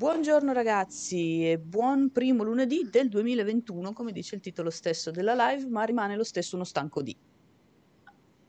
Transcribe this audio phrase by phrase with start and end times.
[0.00, 5.68] Buongiorno ragazzi e buon primo lunedì del 2021, come dice il titolo stesso della live,
[5.68, 7.14] ma rimane lo stesso uno stanco di.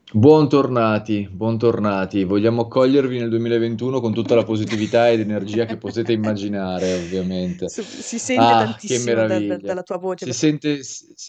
[0.10, 2.26] Buontornati, buontornati.
[2.26, 7.70] Vogliamo accogliervi nel 2021 con tutta la positività ed energia che potete immaginare, ovviamente.
[7.70, 10.26] Si sente Ah, tantissimo da- da- dalla tua voce.
[10.26, 10.82] Si sente,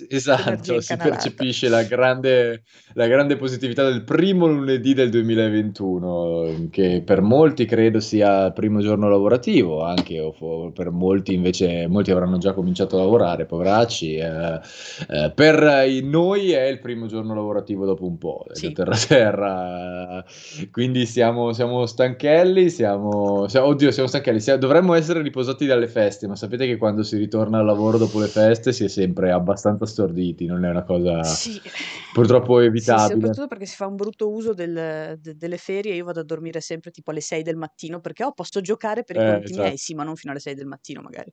[0.09, 7.21] esatto, si percepisce la grande, la grande positività del primo lunedì del 2021, che per
[7.21, 12.53] molti credo sia il primo giorno lavorativo, anche o per molti invece, molti avranno già
[12.53, 14.17] cominciato a lavorare, poveracci.
[14.17, 14.61] eh,
[15.09, 15.63] eh, per
[16.03, 18.73] noi è il primo giorno lavorativo dopo un po', Sì.
[18.73, 20.25] terra terra,
[20.71, 26.27] quindi siamo, siamo stanchelli, siamo, siamo- oddio, siamo stanchelli, sia- dovremmo essere riposati dalle feste,
[26.27, 29.87] ma sapete che quando si ritorna al lavoro dopo le feste si è sempre abbastanza
[29.87, 31.61] storditi, non è una cosa Sì.
[32.13, 33.15] purtroppo Sì, evitabile.
[33.15, 35.95] soprattutto perché si fa un brutto uso del- de- delle ferie.
[35.95, 39.17] Io vado a dormire sempre tipo alle 6 del mattino perché oh, posso giocare per
[39.17, 39.63] i Eh, conti esatto.
[39.63, 41.33] miei, sì, ma non fino alle 6 del mattino magari.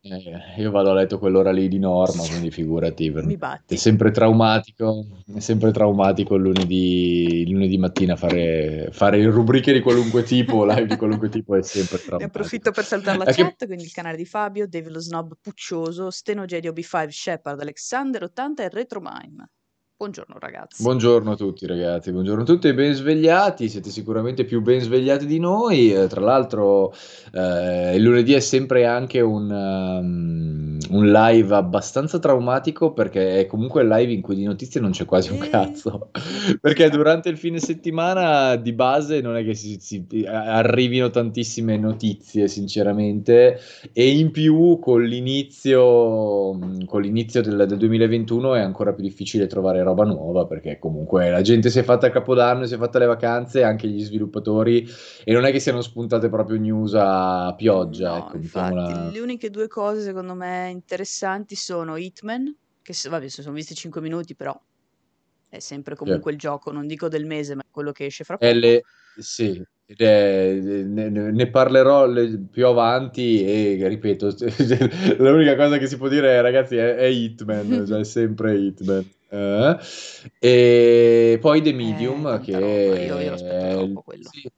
[0.00, 3.76] Eh, io vado a letto quell'ora lì di norma, quindi figurati, per- Mi è batti.
[3.76, 10.22] sempre traumatico, è sempre traumatico il lunedì, il lunedì mattina fare, fare rubriche di qualunque
[10.22, 12.38] tipo, live di qualunque tipo è sempre Ne traumatico.
[12.38, 16.44] approfitto per saltare la chat, quindi il canale di Fabio, David lo Snob Puccioso, Steno
[16.44, 19.50] Jedi OB5, Shepard, Alexander 80 e Retromime.
[19.98, 20.82] Buongiorno ragazzi.
[20.82, 25.38] Buongiorno a tutti ragazzi, buongiorno a tutti ben svegliati, siete sicuramente più ben svegliati di
[25.38, 26.92] noi, eh, tra l'altro
[27.32, 33.80] eh, il lunedì è sempre anche un, um, un live abbastanza traumatico perché è comunque
[33.80, 36.10] il live in cui di notizie non c'è quasi un Eh, cazzo,
[36.60, 42.48] perché durante il fine settimana di base non è che si, si- arrivino tantissime notizie
[42.48, 43.58] sinceramente.
[43.94, 49.84] E in più con l'inizio, con l'inizio del, del 2021 è ancora più difficile trovare
[49.86, 53.06] roba nuova perché comunque la gente si è fatta il capodanno, si è fatta le
[53.06, 54.86] vacanze, anche gli sviluppatori,
[55.24, 58.10] e non è che siano spuntate proprio news a pioggia.
[58.10, 63.08] No, ecco, infatti, mettiamola- le uniche due cose secondo me interessanti sono Hitman, che se-
[63.08, 64.54] vabbè, sono visti 5 minuti, però
[65.48, 68.52] è sempre comunque il gioco, non dico del mese, ma quello che esce fra poco.
[68.52, 68.82] le-
[69.18, 69.62] sì,
[69.98, 74.34] ne, ne- ne parlerò le- più avanti e ripeto,
[75.18, 79.08] l'unica cosa che si può dire ragazzi è, è Hitman, cioè è sempre Hitman.
[79.28, 79.76] Eh,
[80.38, 84.28] E poi The Medium, tanta che roba, io- io lo aspetto è- troppo, quello.
[84.32, 84.48] sì.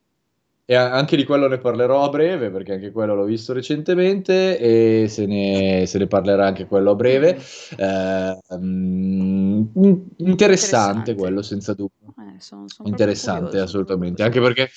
[0.71, 5.09] E anche di quello ne parlerò a breve, perché anche quello l'ho visto recentemente e
[5.09, 7.39] se ne, se ne parlerà anche quello a breve.
[7.79, 11.15] Eh, mm, interessante Interessante.
[11.15, 12.08] quello, senza dubbio.
[12.21, 14.25] Eh, sono, sono proprio Interessante, assolutamente.
[14.25, 14.69] Anche perché,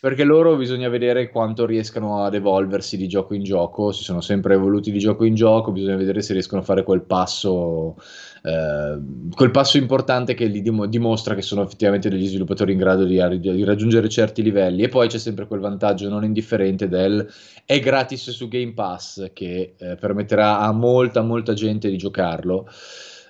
[0.00, 3.90] perché loro bisogna vedere quanto riescano ad evolversi di gioco in gioco.
[3.90, 7.00] Si sono sempre evoluti di gioco in gioco, bisogna vedere se riescono a fare quel
[7.02, 7.96] passo,
[8.42, 8.98] eh,
[9.34, 13.40] quel passo importante che gli dim- dimostra che sono effettivamente degli sviluppatori in grado di,
[13.40, 14.82] di raggiungere certi livelli.
[14.82, 17.26] E poi c'è sempre quel vantaggio non indifferente del
[17.64, 22.68] è gratis su Game Pass che eh, permetterà a molta, molta gente di giocarlo.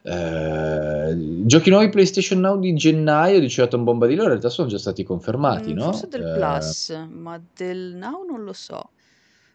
[0.02, 5.02] Eh, giochi nuovi PlayStation Now di gennaio, diceva Tom Bombadillo, in realtà sono già stati
[5.04, 5.84] confermati, Mm, no?
[5.84, 8.90] Forse del Eh, Plus, ma del Now non lo so.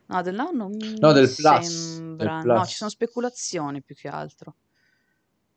[0.07, 2.37] No, del Now non No, mi del Plus, sembra.
[2.41, 2.69] del No, Plus.
[2.69, 4.55] ci sono speculazioni più che altro.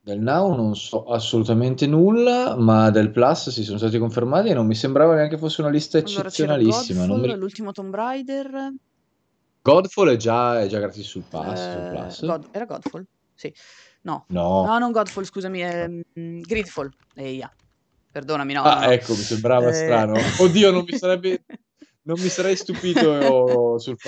[0.00, 4.66] del Now non so assolutamente nulla, ma del Plus si sono stati confermati e non
[4.66, 7.04] mi sembrava neanche fosse una lista Allora eccezionalissima.
[7.04, 8.72] non mi Godfall, ri- l'ultimo Tomb Raider.
[9.60, 12.24] Godfall è già, è già gratis sul Pass, sul eh, Plus?
[12.24, 13.04] God- era Godfall?
[13.38, 13.54] Sì.
[14.02, 14.24] No.
[14.30, 14.64] No.
[14.64, 16.90] No, non Godfall, scusami, è mm, Gridfall.
[17.14, 17.50] Eia.
[18.10, 18.90] Perdonami, no, Ah, no, no.
[18.90, 20.14] ecco, mi sembrava Eh, strano.
[20.40, 21.44] Oddio, non mi sarebbe...
[22.08, 23.98] Non mi sarei stupito sul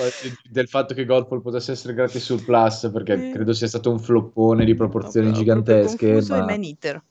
[0.49, 4.65] del fatto che Godfall potesse essere gratis sul Plus, perché credo sia stato un floppone
[4.65, 6.07] di proporzioni proprio gigantesche.
[6.13, 6.45] confuso e Ma...
[6.45, 7.03] Man Eater.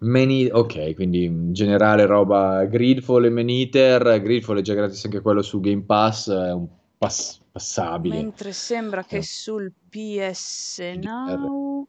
[0.00, 4.22] Many- ok, quindi in generale roba Gridfall e Man Eater.
[4.22, 6.66] Gridfall è già gratis anche quello su Game Pass, è un
[6.96, 8.14] pass- passabile.
[8.14, 9.22] Mentre sembra che Eh.
[9.22, 10.80] sul PS.
[10.96, 11.86] Now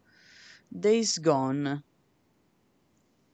[0.68, 1.84] Days Gone.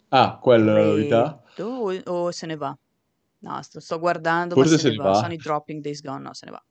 [0.10, 1.44] Ah, quella è la novità?
[1.60, 2.78] O, o se ne va?
[3.40, 5.10] No, sto, sto guardando, Forse ma se, se ne ne va.
[5.12, 5.14] va.
[5.16, 6.66] Sono i dropping Days Gone, no, se ne va.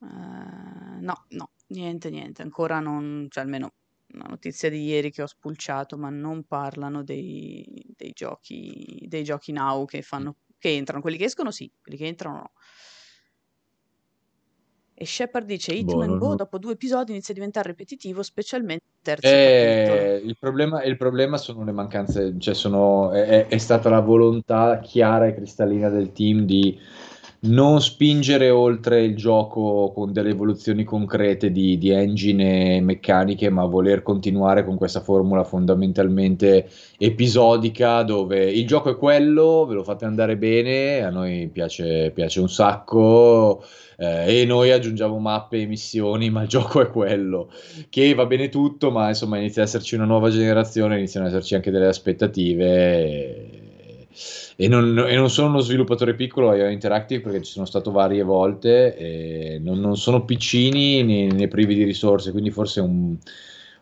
[0.00, 2.42] Eh, no, no, niente, niente.
[2.42, 3.74] Ancora non, cioè almeno
[4.14, 7.66] una notizia di ieri che ho spulciato, ma non parlano dei,
[7.96, 11.02] dei giochi, dei giochi now che fanno, che entrano.
[11.02, 12.52] Quelli che escono sì, quelli che entrano no.
[15.00, 18.84] E Shepard dice: Boh, Hitman non- Go dopo due episodi inizia a diventare ripetitivo, specialmente
[18.84, 19.28] il terzo.
[19.28, 24.80] Eh, il problema, il problema sono le mancanze, cioè sono, è- è stata la volontà
[24.80, 26.76] chiara e cristallina del team di
[27.40, 33.64] non spingere oltre il gioco con delle evoluzioni concrete di, di engine e meccaniche, ma
[33.64, 36.68] voler continuare con questa formula fondamentalmente
[36.98, 42.40] episodica dove il gioco è quello, ve lo fate andare bene, a noi piace, piace
[42.40, 43.62] un sacco
[43.96, 47.50] eh, e noi aggiungiamo mappe e missioni, ma il gioco è quello,
[47.88, 51.54] che va bene tutto, ma insomma inizia ad esserci una nuova generazione, iniziano ad esserci
[51.54, 53.47] anche delle aspettative.
[54.56, 58.22] E non, e non, sono uno sviluppatore piccolo IO Interactive perché ci sono stato varie
[58.22, 63.16] volte non, non sono piccini né, né, privi di risorse, quindi forse un,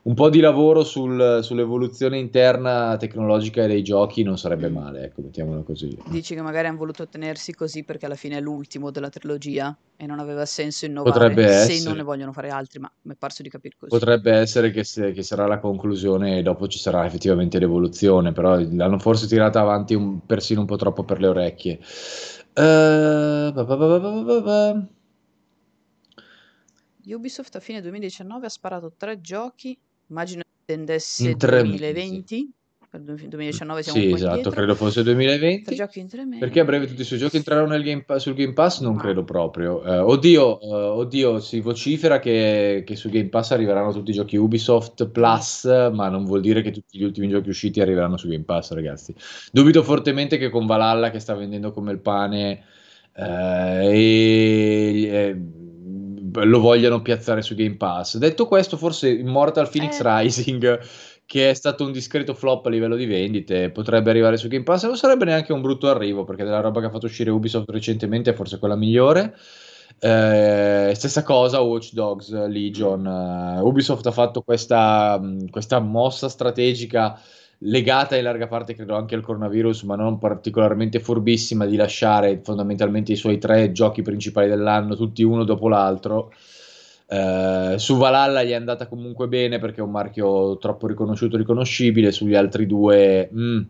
[0.07, 5.65] un po' di lavoro sul, sull'evoluzione interna tecnologica dei giochi non sarebbe male, ecco, mettiamolo
[5.65, 5.99] così.
[6.07, 10.07] Dici che magari hanno voluto tenersi così perché alla fine è l'ultimo della trilogia e
[10.07, 11.89] non aveva senso innovare Potrebbe se essere.
[11.89, 13.91] non ne vogliono fare altri, ma mi è parso di capire così.
[13.91, 18.61] Potrebbe essere che, se, che, sarà la conclusione e dopo ci sarà effettivamente l'evoluzione, però
[18.61, 21.81] l'hanno forse tirata avanti un, persino un po' troppo per le orecchie.
[22.55, 24.87] Uh, bah bah bah
[27.09, 32.51] Ubisoft a fine 2019 ha sparato tre giochi Immagino tendesse in 2020.
[32.89, 34.51] Per 2019 siamo sì, esatto, indietro.
[34.53, 35.65] credo fosse 2020.
[35.65, 36.39] Tre giochi in tre mesi.
[36.39, 38.81] Perché a breve tutti i suoi giochi entreranno nel game sul Game Pass?
[38.81, 39.01] Non no.
[39.01, 39.83] credo proprio.
[39.85, 44.37] Uh, oddio, uh, oddio, si vocifera che, che su Game Pass arriveranno tutti i giochi
[44.37, 48.45] Ubisoft Plus, ma non vuol dire che tutti gli ultimi giochi usciti arriveranno su Game
[48.45, 49.15] Pass, ragazzi.
[49.53, 52.65] Dubito fortemente che con Valhalla, che sta vendendo come il pane,
[53.17, 53.23] uh,
[53.83, 55.37] e, e
[56.45, 58.17] lo vogliano piazzare su Game Pass.
[58.17, 60.03] Detto questo, forse Immortal Phoenix eh.
[60.05, 60.81] Rising,
[61.27, 64.85] che è stato un discreto flop a livello di vendite, potrebbe arrivare su Game Pass
[64.85, 68.31] non sarebbe neanche un brutto arrivo, perché della roba che ha fatto uscire Ubisoft recentemente
[68.31, 69.35] è forse quella migliore.
[69.99, 73.07] Eh, stessa cosa Watch Dogs Legion.
[73.07, 77.19] Uh, Ubisoft ha fatto questa, questa mossa strategica
[77.59, 83.13] legata in larga parte credo anche al coronavirus, ma non particolarmente furbissima, di lasciare fondamentalmente
[83.13, 86.33] i suoi tre giochi principali dell'anno, tutti uno dopo l'altro.
[87.09, 92.13] Uh, su Valhalla gli è andata comunque bene perché è un marchio troppo riconosciuto riconoscibile,
[92.13, 93.31] sugli altri due...
[93.33, 93.63] Mm,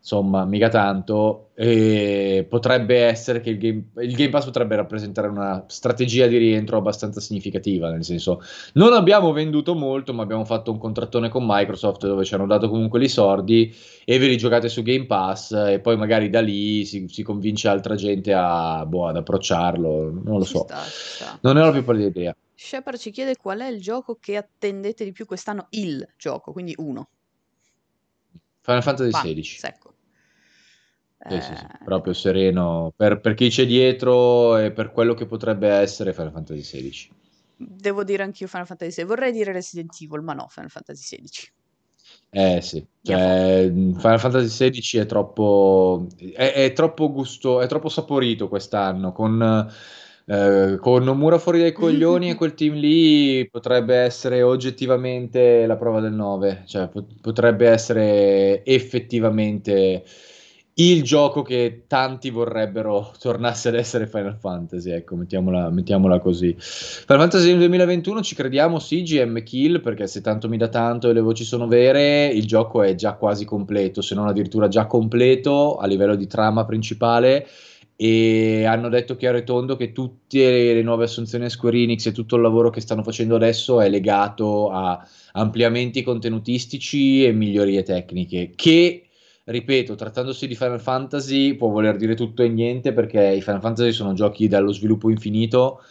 [0.00, 1.50] insomma, mica tanto.
[1.54, 6.78] E potrebbe essere che il game, il game, Pass potrebbe rappresentare una strategia di rientro
[6.78, 7.90] abbastanza significativa.
[7.90, 8.42] Nel senso,
[8.74, 12.68] non abbiamo venduto molto, ma abbiamo fatto un contrattone con Microsoft dove ci hanno dato
[12.68, 13.74] comunque i sordi
[14.04, 15.52] e ve li giocate su Game Pass.
[15.52, 20.10] E poi magari da lì si, si convince altra gente a, boh, ad approcciarlo.
[20.24, 21.38] Non lo so, sta, sta.
[21.42, 22.34] non ne ho più pallida idea.
[22.54, 26.74] Shepard ci chiede qual è il gioco che attendete di più quest'anno, il gioco, quindi
[26.76, 27.08] uno.
[28.60, 29.44] Final Fantasy XVI.
[29.44, 29.94] Secco.
[31.28, 35.26] Sì, sì, sì, eh, proprio sereno per, per, chi c'è dietro e per quello che
[35.26, 37.10] potrebbe essere Final Fantasy XVI.
[37.56, 39.04] Devo dire anch'io Final Fantasy XVI.
[39.04, 41.52] Vorrei dire Resident Evil, ma no, Final Fantasy XVI.
[42.32, 48.48] Eh sì, cioè, Final Fantasy XVI è troppo, è, è troppo gusto, è troppo saporito
[48.48, 49.68] quest'anno con
[50.26, 56.00] eh, con Nomura fuori dai coglioni e quel team lì potrebbe essere oggettivamente la prova
[56.00, 60.04] del 9, cioè pot- potrebbe essere effettivamente
[60.74, 66.54] il gioco che tanti vorrebbero tornasse ad essere Final Fantasy, ecco, mettiamola, mettiamola così.
[66.58, 71.10] Final Fantasy nel 2021 ci crediamo, sì, GM Kill, perché se tanto mi dà tanto
[71.10, 74.86] e le voci sono vere, il gioco è già quasi completo, se non addirittura già
[74.86, 77.46] completo a livello di trama principale
[78.02, 82.12] e hanno detto chiaro e tondo che tutte le nuove assunzioni a Square Enix e
[82.12, 88.52] tutto il lavoro che stanno facendo adesso è legato a ampliamenti contenutistici e migliorie tecniche
[88.56, 89.04] che
[89.44, 93.92] ripeto, trattandosi di Final Fantasy può voler dire tutto e niente perché i Final Fantasy
[93.92, 95.82] sono giochi dallo sviluppo infinito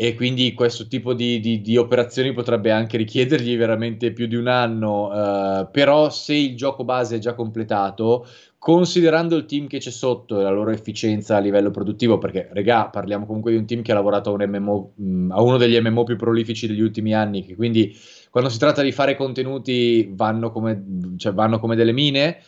[0.00, 4.46] e quindi questo tipo di, di, di operazioni potrebbe anche richiedergli veramente più di un
[4.46, 8.24] anno, uh, però se il gioco base è già completato
[8.58, 12.86] considerando il team che c'è sotto e la loro efficienza a livello produttivo, perché regà,
[12.86, 15.76] parliamo comunque di un team che ha lavorato a, un MMO, mh, a uno degli
[15.80, 17.92] MMO più prolifici degli ultimi anni, che quindi
[18.30, 22.38] quando si tratta di fare contenuti vanno come, cioè, vanno come delle mine.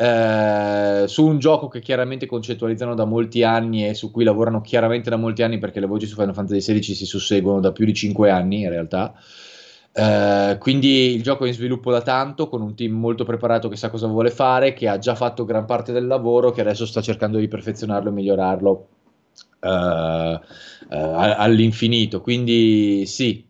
[0.00, 5.10] Eh, su un gioco che chiaramente concettualizzano da molti anni e su cui lavorano chiaramente
[5.10, 7.92] da molti anni perché le voci su Final Fantasy XVI si susseguono da più di
[7.92, 9.12] 5 anni in realtà.
[9.92, 13.74] Uh, quindi il gioco è in sviluppo da tanto, con un team molto preparato che
[13.74, 17.00] sa cosa vuole fare, che ha già fatto gran parte del lavoro, che adesso sta
[17.00, 18.88] cercando di perfezionarlo e migliorarlo
[20.88, 22.20] all'infinito.
[22.20, 23.46] Quindi sì,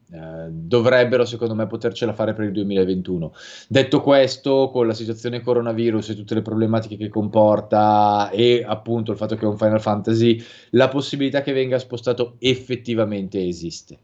[0.49, 3.33] dovrebbero secondo me potercela fare per il 2021.
[3.69, 9.19] Detto questo, con la situazione coronavirus e tutte le problematiche che comporta e appunto il
[9.19, 13.99] fatto che è un Final Fantasy, la possibilità che venga spostato effettivamente esiste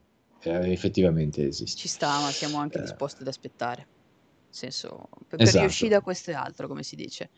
[0.44, 1.80] eh, effettivamente esiste.
[1.80, 2.82] Ci sta, ma siamo anche eh.
[2.82, 3.87] disposti ad aspettare.
[4.44, 5.58] Nel senso, per, esatto.
[5.58, 7.30] per Yoshida questo è altro, come si dice.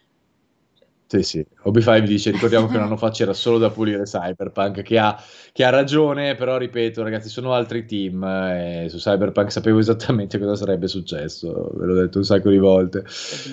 [1.08, 1.46] Sì, sì.
[1.64, 5.16] Hobby5 dice, ricordiamo che un anno fa c'era solo da pulire Cyberpunk, che ha,
[5.52, 10.56] che ha ragione, però ripeto ragazzi, sono altri team e su Cyberpunk sapevo esattamente cosa
[10.56, 13.04] sarebbe successo, ve l'ho detto un sacco di volte.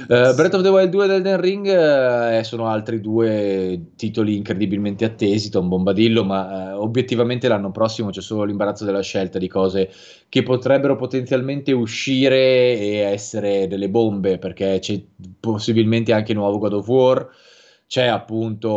[0.07, 5.05] Uh, Breath of the Wild 2 ed Elden Ring uh, sono altri due titoli incredibilmente
[5.05, 9.91] attesi, Tom Bombadillo, ma uh, obiettivamente l'anno prossimo c'è solo l'imbarazzo della scelta di cose
[10.27, 12.35] che potrebbero potenzialmente uscire
[12.79, 14.99] e essere delle bombe, perché c'è
[15.39, 17.29] possibilmente anche nuovo God of War
[17.87, 18.69] c'è appunto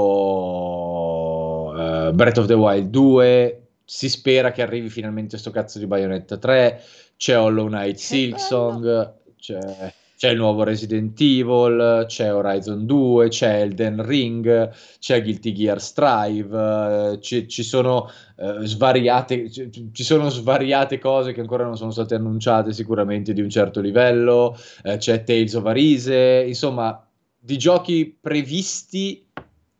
[1.74, 6.36] uh, Breath of the Wild 2, si spera che arrivi finalmente sto cazzo di Bayonetta
[6.36, 6.82] 3,
[7.16, 14.04] c'è Hollow Knight Silksong, c'è, c'è, il nuovo Resident Evil, c'è Horizon 2, c'è Elden
[14.04, 21.32] Ring, c'è Guilty Gear Strive, ci, ci, sono, uh, svariate, ci, ci, sono svariate cose
[21.32, 25.64] che ancora non sono state annunciate sicuramente di un certo livello, uh, c'è Tales of
[25.64, 27.05] Arise, insomma
[27.46, 29.24] di giochi previsti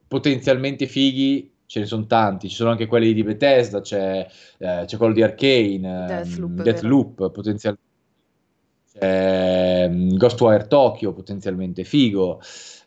[0.07, 4.25] potenzialmente fighi ce ne sono tanti, ci sono anche quelli di Bethesda, c'è,
[4.59, 7.83] eh, c'è quello di Arkane, Deathloop, Deathloop potenzialmente,
[9.89, 12.41] mm, Ghostwire Tokyo potenzialmente figo,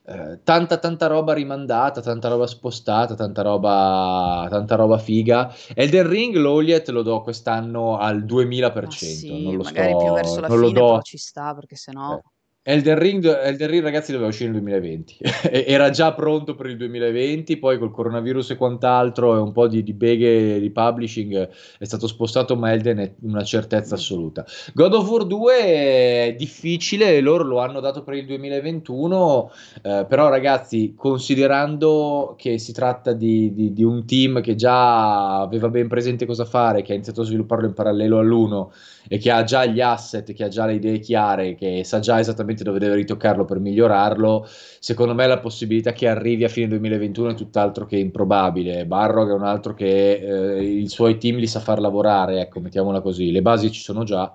[0.06, 5.54] eh, tanta tanta roba rimandata, tanta roba spostata, tanta roba, tanta roba figa.
[5.76, 10.14] Elden Ring l'Oliet lo do quest'anno al 2000%, Ma sì, non lo magari sto, più
[10.14, 11.02] verso la non fine lo do.
[11.02, 12.16] ci sta perché sennò...
[12.16, 12.22] Eh
[12.70, 15.18] Elden Ring, Elden Ring, ragazzi, doveva uscire nel 2020.
[15.66, 19.82] Era già pronto per il 2020, poi col coronavirus e quant'altro e un po' di,
[19.82, 21.50] di beghe di publishing
[21.80, 24.46] è stato spostato, ma Elden è una certezza assoluta.
[24.76, 30.30] God of War 2 è difficile, loro lo hanno dato per il 2021, eh, però
[30.30, 36.28] ragazzi, considerando che si tratta di, di, di un team che già aveva ben presente
[36.28, 38.72] cosa fare, che ha iniziato a svilupparlo in parallelo all'uno
[39.12, 42.20] e che ha già gli asset, che ha già le idee chiare, che sa già
[42.20, 44.48] esattamente dove deve ritoccarlo per migliorarlo,
[44.80, 48.86] secondo me la possibilità che arrivi a fine 2021 è tutt'altro che improbabile.
[48.86, 50.14] Barrog è un altro che
[50.58, 53.32] eh, i suoi team li sa far lavorare, ecco, mettiamola così.
[53.32, 54.32] Le basi ci sono già.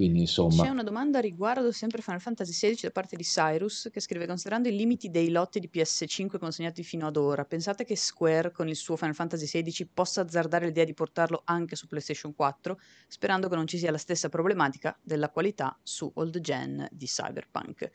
[0.00, 0.62] Quindi, insomma.
[0.62, 4.68] C'è una domanda riguardo sempre Final Fantasy XVI da parte di Cyrus che scrive: Considerando
[4.68, 8.76] i limiti dei lotti di PS5 consegnati fino ad ora, pensate che Square con il
[8.76, 13.56] suo Final Fantasy XVI possa azzardare l'idea di portarlo anche su PlayStation 4, sperando che
[13.56, 17.90] non ci sia la stessa problematica della qualità su old gen di Cyberpunk?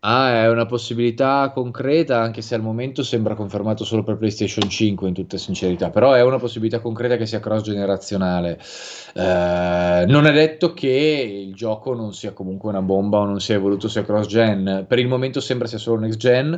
[0.00, 5.08] Ah, è una possibilità concreta, anche se al momento sembra confermato solo per PlayStation 5,
[5.08, 8.60] in tutta sincerità, però è una possibilità concreta che sia cross-generazionale.
[9.14, 13.56] Eh, non è detto che il gioco non sia comunque una bomba o non sia
[13.56, 14.84] evoluto sia cross-gen.
[14.86, 16.52] Per il momento sembra sia solo next-gen,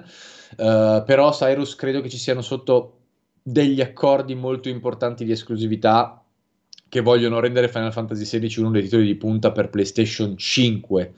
[0.56, 2.96] eh, però Cyrus credo che ci siano sotto
[3.42, 6.22] degli accordi molto importanti di esclusività
[6.86, 11.14] che vogliono rendere Final Fantasy XVI uno dei titoli di punta per PlayStation 5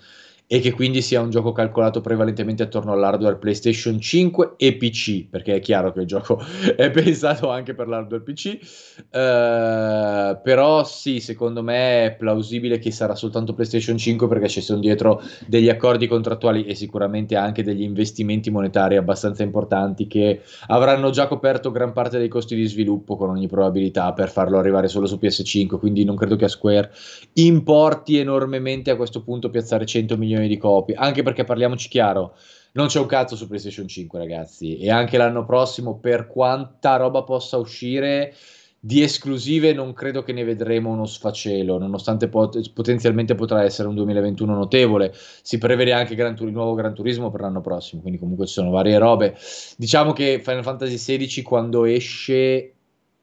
[0.52, 5.54] e che quindi sia un gioco calcolato prevalentemente attorno all'hardware PlayStation 5 e PC, perché
[5.54, 6.42] è chiaro che il gioco
[6.74, 8.58] è pensato anche per l'hardware PC,
[8.98, 14.80] uh, però sì, secondo me è plausibile che sarà soltanto PlayStation 5 perché ci sono
[14.80, 21.28] dietro degli accordi contrattuali e sicuramente anche degli investimenti monetari abbastanza importanti che avranno già
[21.28, 25.16] coperto gran parte dei costi di sviluppo con ogni probabilità per farlo arrivare solo su
[25.22, 26.90] PS5, quindi non credo che a Square
[27.34, 32.36] importi enormemente a questo punto piazzare 100 milioni milioni di copie, anche perché parliamoci chiaro,
[32.72, 37.22] non c'è un cazzo su PlayStation 5 ragazzi, e anche l'anno prossimo per quanta roba
[37.22, 38.34] possa uscire
[38.82, 43.94] di esclusive non credo che ne vedremo uno sfacelo, nonostante pot- potenzialmente potrà essere un
[43.94, 45.12] 2021 notevole.
[45.42, 48.54] Si prevede anche Gran Tur- il nuovo Gran Turismo per l'anno prossimo, quindi comunque ci
[48.54, 49.36] sono varie robe.
[49.76, 52.72] Diciamo che Final Fantasy XVI quando esce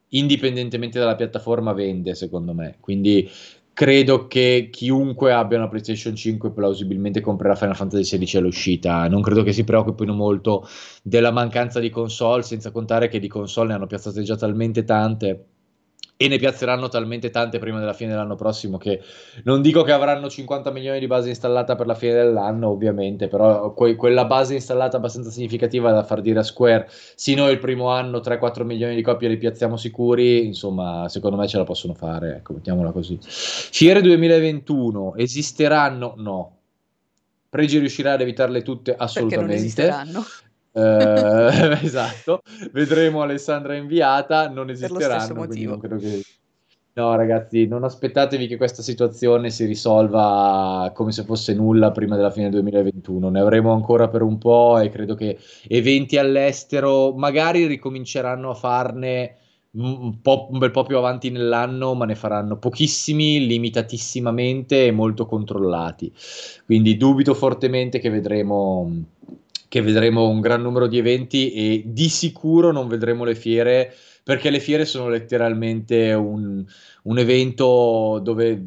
[0.10, 3.30] indipendentemente dalla piattaforma vende secondo me quindi
[3.78, 9.08] credo che chiunque abbia una PlayStation 5 plausibilmente comprerà Final Fantasy XVI all'uscita.
[9.08, 10.68] Non credo che si preoccupino molto
[11.04, 15.57] della mancanza di console, senza contare che di console ne hanno piazzate già talmente tante
[16.18, 19.02] e ne piazzeranno talmente tante prima della fine dell'anno prossimo che
[19.44, 23.72] non dico che avranno 50 milioni di base installata per la fine dell'anno ovviamente però
[23.74, 27.90] que- quella base installata abbastanza significativa da far dire a Square sì noi il primo
[27.90, 32.38] anno 3-4 milioni di copie li piazziamo sicuri insomma secondo me ce la possono fare
[32.38, 33.20] ecco mettiamola così.
[33.22, 36.16] Fiere 2021 esisteranno?
[36.18, 36.52] no.
[37.50, 38.96] Pregi riuscirà ad evitarle tutte?
[38.96, 40.26] Assolutamente perché non esisteranno
[40.78, 42.42] eh, esatto,
[42.72, 46.22] vedremo Alessandra inviata, non esisteranno, non credo che...
[46.94, 52.32] No, ragazzi, non aspettatevi che questa situazione si risolva come se fosse nulla prima della
[52.32, 53.30] fine del 2021.
[53.30, 59.36] Ne avremo ancora per un po' e credo che eventi all'estero magari ricominceranno a farne
[59.74, 65.28] un, po', un bel po' più avanti nell'anno, ma ne faranno pochissimi, limitatisssimamente e molto
[65.28, 66.12] controllati.
[66.66, 68.92] Quindi dubito fortemente che vedremo
[69.68, 73.94] che vedremo un gran numero di eventi e di sicuro non vedremo le fiere
[74.24, 76.64] perché le fiere sono letteralmente un,
[77.04, 78.62] un evento dove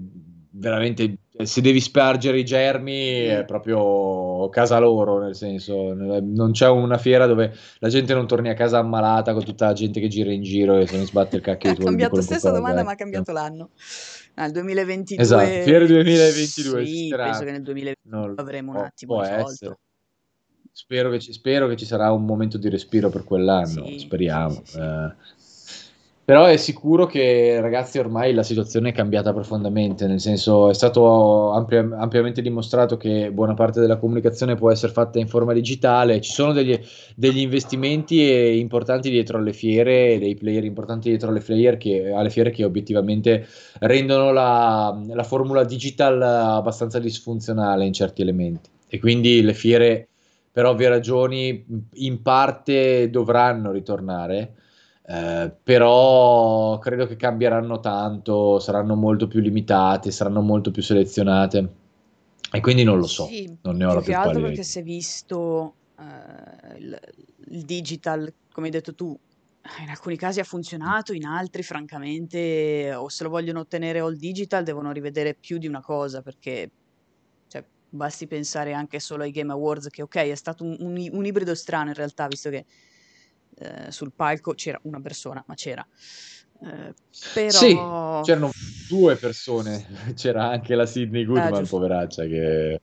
[0.52, 6.98] veramente se devi spargere i germi è proprio casa loro, nel senso, non c'è una
[6.98, 10.32] fiera dove la gente non torni a casa ammalata con tutta la gente che gira
[10.32, 11.70] in giro e se ne sbatte il cacchio.
[11.70, 13.70] Ha cambiato stessa domanda, ma ha cambiato l'anno.
[14.34, 19.78] Ah, il 2022 Esatto, fiera 2022 Sì, penso che nel 2022 avremo un attimo risolto.
[20.72, 24.62] Spero che, ci, spero che, ci, sarà un momento di respiro per quell'anno, sì, speriamo.
[24.64, 25.14] Sì, eh,
[26.30, 31.50] però è sicuro che, ragazzi, ormai la situazione è cambiata profondamente, nel senso è stato
[31.50, 36.30] ampia, ampiamente dimostrato che buona parte della comunicazione può essere fatta in forma digitale, ci
[36.30, 36.78] sono degli,
[37.16, 42.52] degli investimenti importanti dietro alle fiere, dei player importanti dietro alle, player che, alle fiere
[42.52, 43.48] che obiettivamente
[43.80, 48.70] rendono la, la formula digital abbastanza disfunzionale in certi elementi.
[48.86, 50.09] E quindi le fiere,
[50.52, 51.64] per ovvie ragioni,
[51.94, 54.54] in parte dovranno ritornare
[55.10, 61.74] eh, però credo che cambieranno tanto, saranno molto più limitate, saranno molto più selezionate.
[62.52, 64.82] E quindi non lo so, Sì, non ne ho la più altro perché si è
[64.84, 67.00] visto eh, il,
[67.48, 69.18] il digital, come hai detto tu,
[69.82, 74.62] in alcuni casi ha funzionato, in altri francamente o se lo vogliono ottenere all digital
[74.62, 76.70] devono rivedere più di una cosa perché
[77.90, 81.54] basti pensare anche solo ai Game Awards che ok è stato un, un- un ibrido
[81.54, 82.64] strano in realtà visto che
[83.56, 85.86] eh, sul palco c'era una persona, ma c'era.
[86.62, 86.94] Eh,
[87.46, 88.22] Sì, però...
[88.22, 88.50] c'erano
[88.88, 91.76] due persone, c'era anche la Sydney Ah, Goodman, giusto.
[91.76, 92.78] poveraccia, che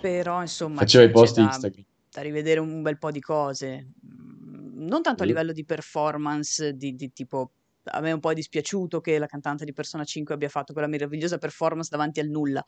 [0.00, 1.84] Però insomma faceva i post da, Instagram.
[2.10, 3.92] da rivedere un bel po' di cose.
[4.06, 7.52] Mm, Non tanto a livello di performance, di, di tipo...
[7.90, 10.88] A me è un po' dispiaciuto che la cantante di Persona 5 abbia fatto quella
[10.88, 12.62] meravigliosa performance davanti al nulla.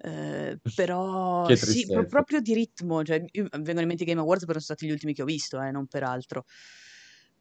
[0.00, 4.44] Eh, però sì, pro- proprio di ritmo, cioè, io- vengono in mente i Game Awards
[4.44, 6.44] perché sono stati gli ultimi che ho visto, eh, non per altro.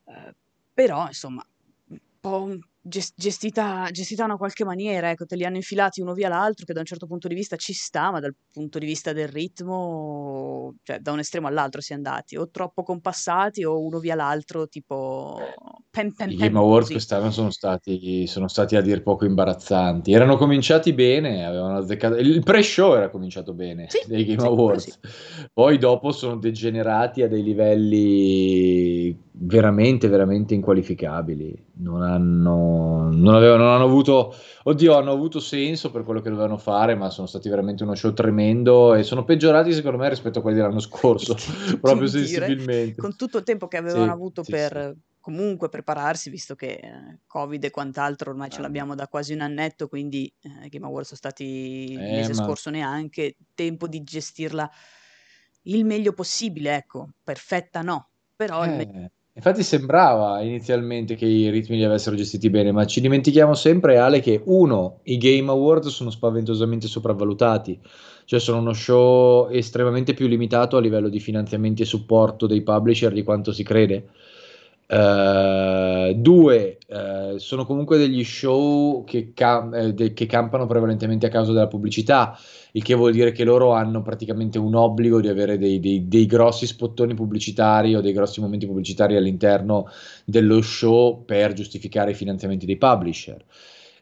[0.05, 0.33] Eh,
[0.73, 1.43] però, insomma,
[1.89, 2.57] un po'
[2.88, 6.74] gestita, gestita in una qualche maniera, ecco, te li hanno infilati uno via l'altro, che
[6.74, 10.75] da un certo punto di vista ci sta, ma dal punto di vista del ritmo,
[10.84, 14.67] cioè da un estremo all'altro si è andati, o troppo compassati o uno via l'altro,
[14.67, 15.38] tipo
[15.89, 16.91] pem pem I Game pem, Award così.
[16.91, 20.12] quest'anno sono stati, sono stati a dir poco imbarazzanti.
[20.12, 22.15] Erano cominciati bene, avevano azzeccato...
[22.15, 24.91] Il pre-show era cominciato bene Sì, dei Game sì, quello sì.
[24.91, 25.00] Awards.
[25.54, 31.65] Poi dopo sono degenerati a dei livelli veramente, veramente inqualificabili.
[31.79, 34.33] Non hanno, non avevano, non hanno avuto...
[34.63, 38.13] Oddio, hanno avuto senso per quello che dovevano fare, ma sono stati veramente uno show
[38.13, 41.35] tremendo e sono peggiorati secondo me rispetto a quelli dell'anno scorso,
[41.79, 42.95] proprio dire, sensibilmente.
[42.95, 44.69] con tutto il tempo che avevano Sì, avuto sì, sì.
[44.69, 49.33] per comunque prepararsi, visto che eh, Covid e quant'altro ormai ce Ah, l'abbiamo da quasi
[49.33, 52.43] un annetto, quindi eh, Game Awards sono stati il eh, mese ma...
[52.43, 54.69] scorso neanche, tempo di gestirla
[55.63, 61.50] il meglio possibile, ecco, perfetta no, però il meglio Eh, infatti sembrava inizialmente che i
[61.52, 65.86] ritmi li avessero gestiti bene, ma ci dimentichiamo sempre, Ale, che uno, i Game Award
[65.86, 67.80] sono spaventosamente sopravvalutati,
[68.26, 73.13] cioè sono uno show estremamente più limitato a livello di finanziamenti e supporto dei publisher
[73.13, 74.10] di quanto si crede.
[74.89, 81.30] Eh, due, eh, sono comunque degli show che, cam- eh, de- che campano prevalentemente a
[81.30, 82.38] causa della pubblicità
[82.71, 86.26] il che vuol dire che loro hanno praticamente un obbligo di avere dei, dei- dei
[86.26, 89.88] grossi spottoni pubblicitari o dei grossi momenti pubblicitari all'interno
[90.23, 93.43] dello show per giustificare i finanziamenti dei publisher.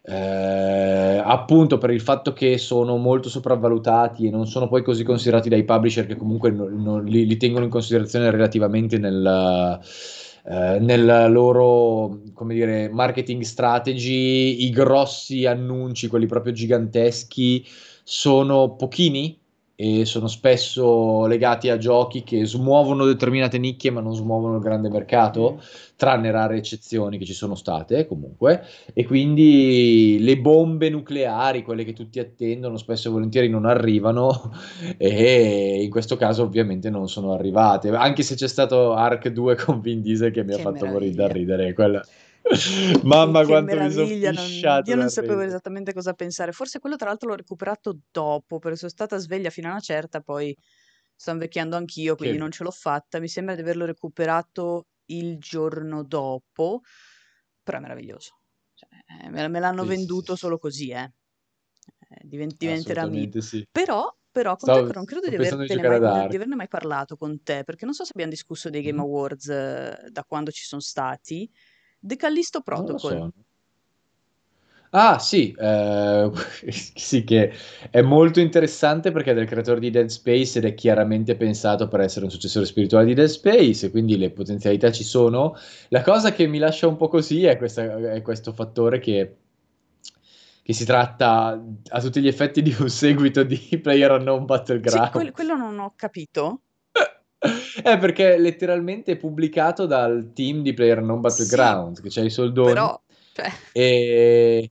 [0.08, 5.50] Eh, appunto per il fatto che sono molto sopravvalutati e non sono poi così considerati
[5.50, 9.80] dai publisher che comunque non- non- li, li tengono in considerazione relativamente nel,
[10.48, 12.22] eh, nel loro,
[12.54, 17.66] dire, marketing strategy, i grossi annunci, quelli proprio giganteschi
[18.04, 19.38] sono pochini
[19.76, 24.90] e sono spesso legati a giochi che smuovono determinate nicchie ma non smuovono il grande
[24.90, 25.58] mercato, Mm.
[25.96, 28.64] tranne rare eccezioni che ci sono state comunque.
[28.94, 34.52] E quindi le bombe nucleari, quelle che tutti attendono, spesso e volentieri non arrivano
[34.98, 37.90] e in questo caso ovviamente non sono arrivate.
[37.90, 41.14] Anche se c'è stato Ark 2 con Vin Diesel che mi ha Che fatto morire
[41.16, 42.04] da ridere, quella...
[43.04, 45.48] Mamma che quanto mi sono non- fisciato io non sapevo ridere.
[45.50, 46.52] esattamente cosa pensare.
[46.52, 50.22] Forse quello tra l'altro l'ho recuperato dopo, perché sono stata sveglia fino a una certa,
[50.22, 50.56] poi
[51.16, 53.20] sto invecchiando anch'io, quindi Che non ce l'ho fatta.
[53.20, 56.82] Mi sembra di averlo recuperato il giorno dopo,
[57.64, 58.40] però è meraviglioso.
[58.74, 58.90] Cioè,
[59.26, 60.40] eh, me, me l'hanno sì, venduto sì.
[60.40, 61.12] solo così, eh.
[62.10, 63.42] Eh, diven- diventerà mio.
[63.42, 63.66] Sì.
[63.72, 67.64] Però, però con te Stavo, non credo di giocare mai, averne mai parlato con te,
[67.64, 69.04] perché non so se abbiamo discusso dei Game Mhm.
[69.04, 71.50] Awards eh, da quando ci sono stati.
[72.06, 73.32] The Callisto Protocol.
[74.92, 76.32] Ah sì, eh,
[76.70, 77.52] sì, che
[77.90, 82.02] è molto interessante perché è del creatore di Dead Space ed è chiaramente pensato per
[82.02, 85.56] essere un successore spirituale di Dead Space, quindi le potenzialità ci sono.
[85.90, 89.38] La cosa che mi lascia un po' così è, questa, è questo fattore che,
[90.62, 95.06] che, si tratta a tutti gli effetti di un seguito di Player Unknown Battleground.
[95.08, 96.65] Sì, quello, quello non ho capito.
[97.82, 102.30] È perché è letteralmente pubblicato dal team di Player Non Battleground, sì, che c'è i
[102.30, 102.74] soldoni.
[102.74, 103.02] Però,
[103.34, 103.52] cioè...
[103.72, 104.70] E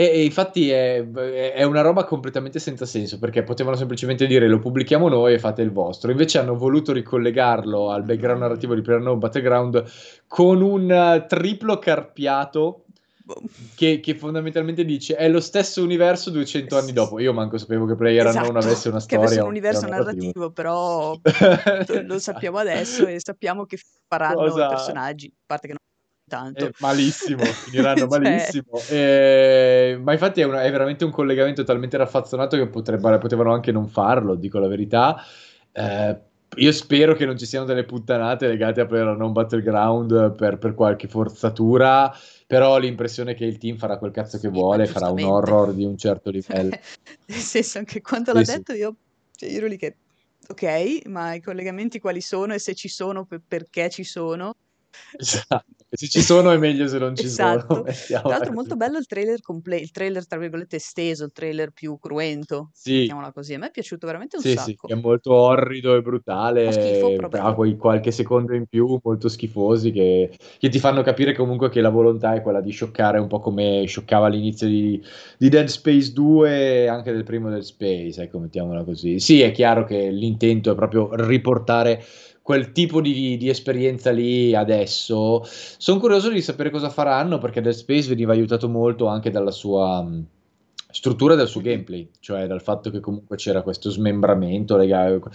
[0.00, 5.10] e, infatti è, è, una roba completamente senza senso perché potevano semplicemente dire lo pubblichiamo
[5.10, 6.10] noi e fate il vostro.
[6.10, 9.84] Invece hanno voluto ricollegarlo al background narrativo di PlayerUnknown Battleground
[10.26, 12.84] con un triplo carpiato.
[13.74, 17.18] Che, che, fondamentalmente dice è lo stesso universo 200 anni dopo.
[17.18, 19.18] Io manco sapevo che Player esatto, non avesse una storia.
[19.18, 21.18] Che avesse un universo narrativo, però
[22.04, 24.66] lo sappiamo adesso e sappiamo che faranno Cosa...
[24.66, 25.88] i personaggi, a parte che non
[26.30, 26.66] tanto.
[26.66, 28.20] Eh, malissimo, finiranno cioè...
[28.20, 28.80] malissimo.
[28.88, 33.72] Eh, ma infatti è, una, è, veramente un collegamento talmente raffazzonato che potrebbe, potevano anche
[33.72, 35.22] non farlo, dico la verità.
[35.72, 36.16] Eh,
[36.56, 40.74] io spero che non ci siano delle puttanate legate a per non Battleground per, per
[40.74, 42.12] qualche forzatura,
[42.50, 45.72] però ho l'impressione che il team farà quel cazzo che sì, vuole, farà un horror
[45.72, 46.76] di un certo livello.
[47.26, 48.96] Nel senso, anche quando l'ha sì, detto io,
[49.36, 49.98] cioè, io ero lì che,
[50.48, 54.56] ok, ma i collegamenti quali sono e se ci sono, perché ci sono?
[55.16, 55.79] Esatto.
[55.92, 57.84] Se ci sono è meglio se non ci esatto.
[57.92, 58.20] sono.
[58.20, 61.98] Tra l'altro molto bello il trailer completo, il trailer tra virgolette esteso, il trailer più
[61.98, 63.00] cruento, sì.
[63.00, 63.54] mettiamola così.
[63.54, 64.86] A me è piaciuto veramente un sì, sacco.
[64.86, 69.90] Sì, è molto orrido e brutale, schifo, ha quei qualche secondo in più molto schifosi
[69.90, 73.40] che, che, ti fanno capire comunque che la volontà è quella di scioccare un po'
[73.40, 75.02] come scioccava all'inizio di,
[75.38, 79.18] di Dead Space 2 e anche del primo Dead Space, ecco, mettiamola così.
[79.18, 82.04] Sì, è chiaro che l'intento è proprio riportare
[82.50, 85.44] quel tipo di, di, esperienza lì adesso.
[85.44, 90.02] Sono curioso di sapere cosa faranno perché Dead Space veniva aiutato molto anche dalla sua
[90.02, 90.26] mh,
[90.90, 95.30] struttura del suo gameplay, cioè dal fatto che comunque c'era questo smembramento, legato,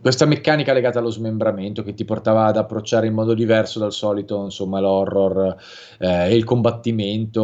[0.00, 4.42] questa meccanica legata allo smembramento che ti portava ad approcciare in modo diverso dal solito,
[4.42, 5.54] insomma, l'horror
[5.98, 7.42] eh, e il combattimento.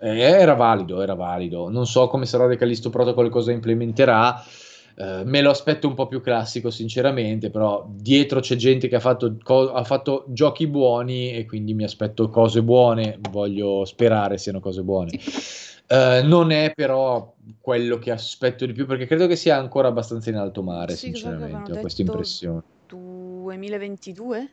[0.00, 1.68] Eh, era valido, era valido.
[1.68, 4.42] Non so come sarà The Callisto Protocol cosa implementerà
[4.98, 9.00] eh, me lo aspetto un po' più classico, sinceramente, però dietro c'è gente che ha
[9.00, 14.58] fatto, co- ha fatto, giochi buoni e quindi mi aspetto cose buone, voglio sperare siano
[14.60, 15.10] cose buone.
[15.88, 20.30] Uh, non è però quello che aspetto di più perché credo che sia ancora abbastanza
[20.30, 22.62] in alto mare, sì, sinceramente, ho questa impressione.
[22.88, 24.50] 2022?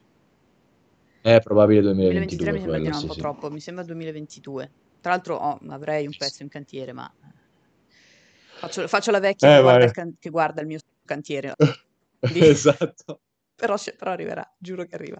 [1.21, 2.51] È probabile 2022.
[2.51, 3.19] 2023 mi sembra quello, sì, un po' sì.
[3.19, 4.71] troppo, mi sembra 2022.
[4.99, 7.09] Tra l'altro oh, avrei un pezzo in cantiere, ma
[8.63, 11.53] Faccio, faccio la vecchia eh, che, guarda can- che, guarda il mio cantiere.
[12.21, 13.19] esatto.
[13.53, 15.19] però, però, arriverà, giuro che arriva.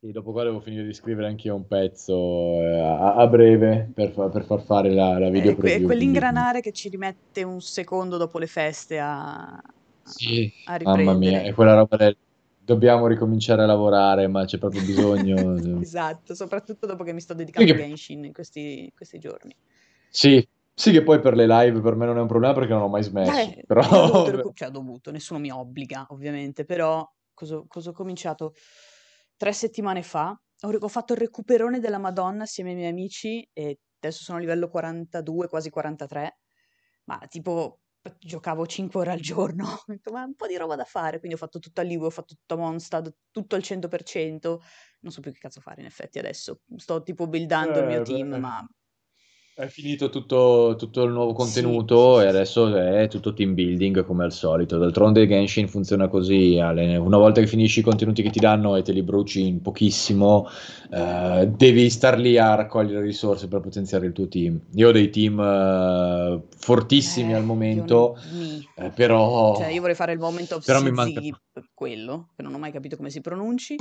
[0.00, 3.92] E dopo qua devo finire di scrivere anche io un pezzo eh, a, a, breve
[3.94, 5.82] per, fa- per, far fare la, la video eh, preview.
[5.82, 9.62] È quell'ingranare che ci rimette un secondo dopo le feste a,
[10.02, 11.04] sì, a riprendere.
[11.04, 12.16] Mamma mia, è quella roba del
[12.58, 15.54] dobbiamo ricominciare a lavorare, ma c'è proprio bisogno.
[15.80, 19.54] esatto, soprattutto dopo che mi sto dedicando a Genshin in questi, questi giorni.
[20.08, 22.82] Sì, sì, che poi per le live per me non è un problema perché non
[22.82, 23.32] ho mai smesso.
[23.32, 23.82] Eh, però...
[23.88, 28.54] ho dovuto, cioè ho dovuto, nessuno mi obbliga ovviamente, però cosa, cosa ho cominciato?
[29.36, 33.80] Tre settimane fa ho, ho, fatto il recuperone della Madonna assieme ai miei amici e
[33.98, 36.38] adesso sono a livello 42, quasi 43,
[37.04, 37.80] ma tipo
[38.18, 41.36] giocavo 5 ore al giorno, ho detto ma un po' di roba da fare, quindi
[41.36, 44.58] ho fatto tutto a Live, ho fatto tutto a Mondstadt, tutto al 100%,
[45.00, 48.00] non so più che cazzo fare in effetti adesso, sto tipo buildando eh, il mio
[48.00, 48.38] eh, team, beh.
[48.38, 48.66] ma
[49.56, 54.24] è finito tutto, tutto il nuovo contenuto sì, e adesso è tutto team building come
[54.24, 54.78] al solito.
[54.78, 58.90] D'altronde Genshin funziona così, una volta che finisci i contenuti che ti danno e te
[58.90, 60.48] li bruci in pochissimo,
[60.90, 64.60] eh, devi star lì a raccogliere risorse per potenziare il tuo team.
[64.74, 68.18] Io ho dei team eh, fortissimi eh, al momento.
[68.76, 69.54] Eh, però...
[69.56, 71.20] Cioè io vorrei fare il moment of però mi manca...
[71.72, 73.76] quello, che non ho mai capito come si pronunci,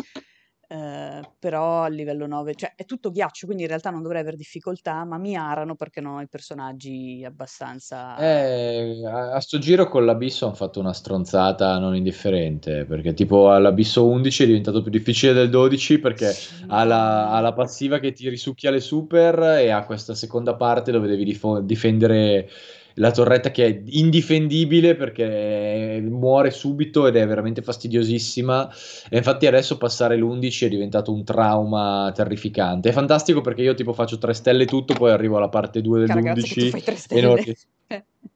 [0.73, 4.35] eh, però a livello 9, cioè è tutto ghiaccio, quindi in realtà non dovrei avere
[4.35, 8.17] difficoltà, ma mi arano perché non ho i personaggi abbastanza...
[8.17, 13.51] Eh, a, a sto giro con l'Abisso hanno fatto una stronzata non indifferente, perché tipo
[13.51, 16.63] all'Abisso 11 è diventato più difficile del 12 perché sì.
[16.67, 20.91] ha, la, ha, la, passiva che ti risucchia le super e ha questa seconda parte
[20.91, 22.49] dove devi difo- difendere
[22.95, 28.69] la torretta che è indifendibile perché muore subito ed è veramente fastidiosissima.
[29.09, 32.89] E infatti adesso passare l'11 è diventato un trauma terrificante.
[32.89, 36.71] È fantastico perché io tipo faccio 3 stelle tutto, poi arrivo alla parte 2 dell'11
[37.09, 37.67] e non riesco.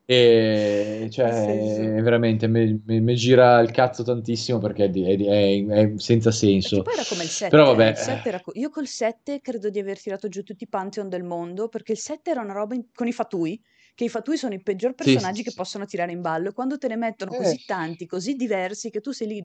[0.09, 6.31] E cioè, Sì, veramente mi gira il cazzo tantissimo perché è, è- è- senza Perché
[6.31, 6.81] senso.
[6.81, 9.69] poi era come il Però 7, eh, vabbè, il 7 era io col 7 credo
[9.69, 12.73] di aver tirato giù tutti i Pantheon del mondo, perché il 7 era una roba
[12.75, 13.61] in- con i fatui,
[13.97, 15.55] che i fatui sono i peggior personaggi sì, che sì.
[15.55, 19.01] possono tirare in ballo, e quando te ne mettono Eh, così tanti, così diversi, che
[19.01, 19.41] tu sei lì,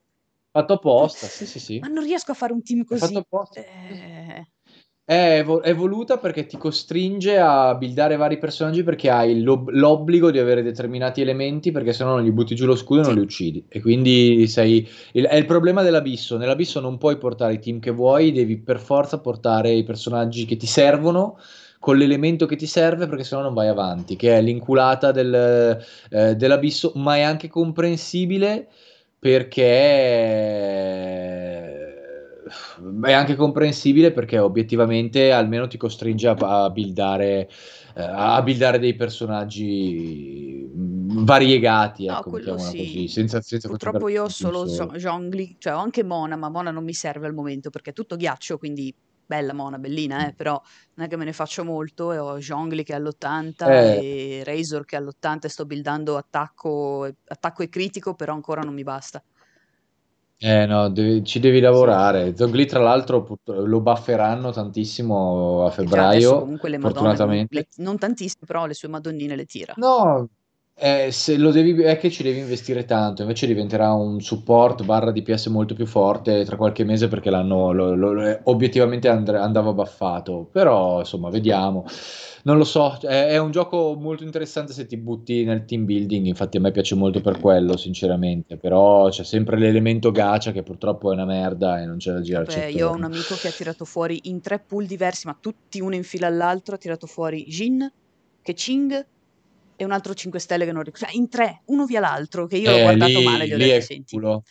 [0.51, 1.79] fatto apposta, sì, sì, sì.
[1.79, 3.19] ma non riesco a fare un team È fatto così.
[3.21, 3.61] apposta.
[3.61, 4.45] Eh,
[5.05, 10.31] È, vo- è voluta perché ti costringe a buildare vari personaggi perché hai l'ob- l'obbligo
[10.31, 13.21] di avere determinati elementi perché sennò non gli butti giù lo scudo e non li
[13.21, 13.65] uccidi.
[13.69, 14.89] E quindi sei...
[15.13, 16.37] il- è il problema dell'abisso.
[16.37, 20.57] Nell'abisso non puoi portare i team che vuoi, devi per forza portare i personaggi che
[20.57, 21.37] ti servono
[21.83, 26.37] con l'elemento che ti serve perché sennò non vai avanti, che è l'inculata del, eh,
[26.37, 28.69] dell'abisso, ma è anche comprensibile
[29.19, 29.65] perché
[33.03, 37.49] è anche comprensibile perché obiettivamente almeno ti costringe a, a buildare,
[37.97, 43.09] eh, a buildare dei personaggi mm, variegati, No, ecco, quello mettiamola così, sì.
[43.09, 44.69] senza, senza Purtroppo io ho solo.
[44.69, 47.93] Zo- Zhongli, cioè ho anche Mona, ma Mona non mi serve al momento perché è
[47.93, 48.95] tutto ghiaccio, quindi
[49.35, 50.61] bella Mona, bellina, eh, però
[50.95, 54.43] non è che me ne faccio molto e ho Zhongli che è all'80 Eh, e
[54.45, 58.75] Razor che è all'80 e sto buildando attacco, e- attacco e critico, però ancora non
[58.75, 59.23] mi basta.
[60.39, 62.37] eh, no, devi- ci devi lavorare.
[62.37, 67.49] Zongli, tra l'altro, lo bufferanno tantissimo a Che già adesso febbraio, comunque le Madonne, fortunatamente.
[67.49, 69.77] le- non tantissime, però le sue Madonnine le tira.
[69.77, 70.31] No,
[70.83, 75.13] eh, se lo devi, è che ci devi investire tanto, invece diventerà un support barra
[75.13, 80.49] DPS molto più forte tra qualche mese perché l'hanno lo- lo- obiettivamente and- andava buffato,
[80.51, 81.85] però insomma vediamo.
[82.45, 86.27] Non lo so, è, è un gioco molto interessante se ti butti nel team building,
[86.27, 91.11] infatti a me piace molto per quello, sinceramente, però c'è sempre l'elemento gacha che purtroppo
[91.11, 93.53] è una merda e non c'è da girarci Vabbè, io ho un amico che ha
[93.53, 97.45] tirato fuori in tre pool diversi, ma tutti uno in fila all'altro, ha tirato fuori
[97.45, 97.89] Jin,
[98.43, 99.11] Keqing
[99.83, 101.07] e un altro 5 stelle che non ricordo.
[101.07, 103.53] Cioè, in tre, uno via l'altro, che io l'ho Eh, guardato male e lì, gli
[103.55, 104.45] ho lì detto, è senti, culo,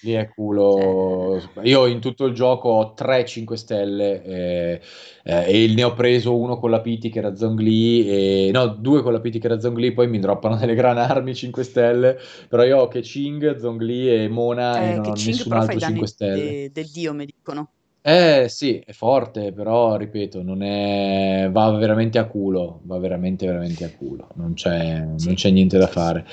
[0.00, 0.28] lì è
[0.68, 1.40] cioè, culo.
[1.62, 4.80] Io in tutto il gioco ho 3 5 stelle eh,
[5.24, 9.02] eh, e ne ho preso uno con la PT che era Zhongli, e, no, due
[9.02, 12.18] con la PT che era Zhongli, poi mi droppano delle gran armi 5 stelle,
[12.48, 15.78] però io ho Keqing, Zhongli e Mona e eh, non ho Keqing nessun altro 5
[15.78, 16.58] danni stelle.
[16.58, 17.70] de- del dio, mi dicono.
[18.04, 21.48] Eh sì, è forte, però ripeto, non è...
[21.52, 25.78] va veramente a culo, va veramente veramente a culo, non c'è non Sì, c'è niente
[25.78, 26.24] da fare.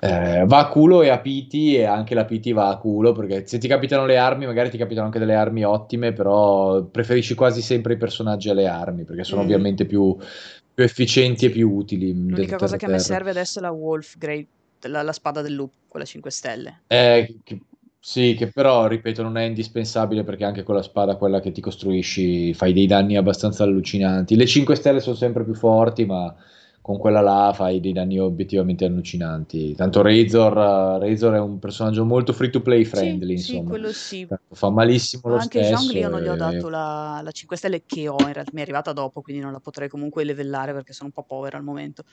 [0.00, 3.46] Eh, va a culo e a piti e anche la piti va a culo perché
[3.46, 7.62] se ti capitano le armi, magari ti capitano anche delle armi ottime, però preferisci quasi
[7.62, 9.46] sempre i personaggi alle armi perché sono Mhm.
[9.46, 10.16] ovviamente più,
[10.74, 13.70] più efficienti e più utili mm, L'unica cosa che a me serve adesso è la
[13.70, 14.44] Wolf Grey,
[14.88, 16.82] la, la spada del lupo, quella 5 stelle.
[16.88, 17.60] Eh, che-
[18.08, 21.60] sì, che però, ripeto, non è indispensabile perché anche con la spada, quella che ti
[21.60, 24.36] costruisci, fai dei danni abbastanza allucinanti.
[24.36, 26.32] Le 5 stelle sono sempre più forti, ma
[26.80, 29.74] con quella là fai dei danni obiettivamente allucinanti.
[29.74, 30.52] Tanto Razor,
[31.00, 33.70] Razor è un personaggio molto free to play Sì, friendly, sì, insomma.
[33.70, 34.24] quello sì.
[34.24, 36.08] Tanto Fa malissimo Ma lo anche Zhongli io stesso.
[36.08, 38.92] non gli ho dato la, la 5 stelle che ho, in realtà mi è arrivata
[38.92, 42.04] dopo, quindi non la potrei comunque livellare perché sono un po' povera al momento.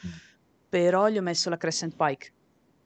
[0.69, 2.33] Però gli ho messo la Crescent Pike,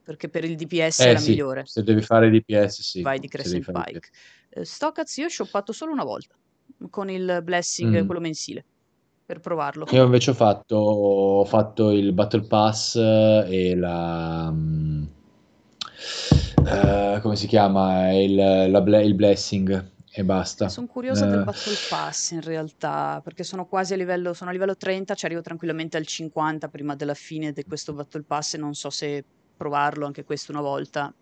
[0.08, 1.64] perché per il DPS è Eh la sì, migliore.
[1.66, 3.02] se devi fare DPS, sì.
[3.02, 4.00] Vai di Crescent Pike.
[4.00, 4.10] DPS.
[4.52, 6.34] Eh, Stockaz io ho shoppato solo una volta,
[6.90, 8.06] con il Blessing, Mm.
[8.06, 8.64] quello mensile,
[9.26, 9.86] per provarlo.
[9.92, 14.54] Io invece ho fatto, ho fatto il Battle Pass e la...
[16.66, 18.14] eh, come si chiama?
[18.14, 20.70] Il, la il Blessing e basta.
[20.70, 24.54] Sono curiosa del Eh, Battle Pass in realtà, perché sono quasi a livello, sono a
[24.54, 28.58] livello 30, ci arrivo tranquillamente al 50 prima della fine di questo Battle Pass e
[28.58, 29.26] non so se
[29.58, 31.14] provarlo anche questo una volta.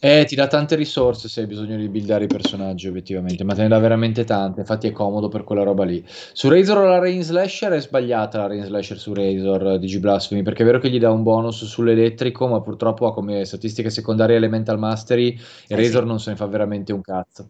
[0.00, 3.62] Eh, ti dà tante risorse se hai bisogno di buildare i personaggi, obiettivamente, ma te
[3.62, 6.04] ne dà veramente tante, infatti è comodo per quella roba lì.
[6.06, 10.42] Su Razor la Rain Slasher è sbagliata la Rain Slasher su Razor eh, di Blasphemy,
[10.42, 14.36] perché è vero che gli dà un bonus sull'elettrico, ma purtroppo ha come statistiche secondarie
[14.36, 17.48] Elemental Mastery e Eh Razor sì, non se ne fa veramente un cazzo.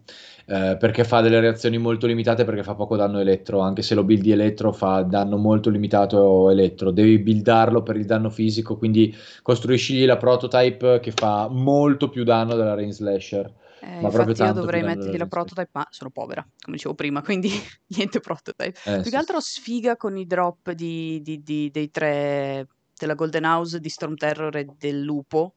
[0.50, 4.02] Eh, perché fa delle reazioni molto limitate perché fa poco danno elettro, anche se lo
[4.02, 10.06] buildi elettro fa danno molto limitato elettro, devi buildarlo per il danno fisico, quindi costruiscigli
[10.06, 14.52] la prototype che fa molto più danno della Rain Slasher, Eh, ma proprio infatti io
[14.52, 17.48] tanto dovrei mettergli la prototype, ma sono povera, come dicevo prima, quindi
[17.96, 18.78] niente prototype.
[18.84, 22.66] Eh Più sì, che altro sfiga con i drop di, di- di- dei tre
[22.98, 25.54] della Golden House, di Storm Terror e del Lupo,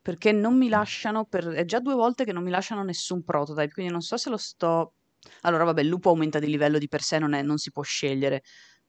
[0.00, 1.48] perché non mi lasciano per...
[1.48, 4.36] è già due volte che non mi lasciano nessun prototype, quindi non so se lo
[4.36, 4.94] sto...
[5.42, 7.82] Allora, vabbè, il lupo aumenta di livello di per sé, non, è- non si può
[7.82, 8.42] scegliere.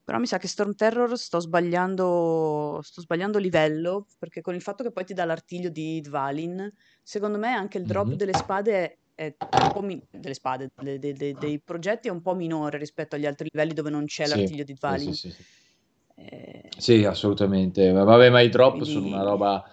[0.04, 4.82] Però mi sa che Storm Terror sto sbagliando, sto sbagliando livello, perché con il fatto
[4.82, 6.68] che poi ti dà l'artiglio di Dvalin,
[7.02, 8.14] secondo me anche il drop Mhm.
[8.14, 12.20] delle spade è un po' mi- delle spade, de- de- de- dei progetti è un
[12.20, 15.12] po' minore rispetto agli altri livelli dove non c'è Sì, l'artiglio di Dvalin.
[15.12, 15.42] sì, sì.
[16.16, 17.90] Eh, sì, assolutamente.
[17.90, 18.90] Vabbè, ma i drop quindi...
[18.90, 19.64] sono una roba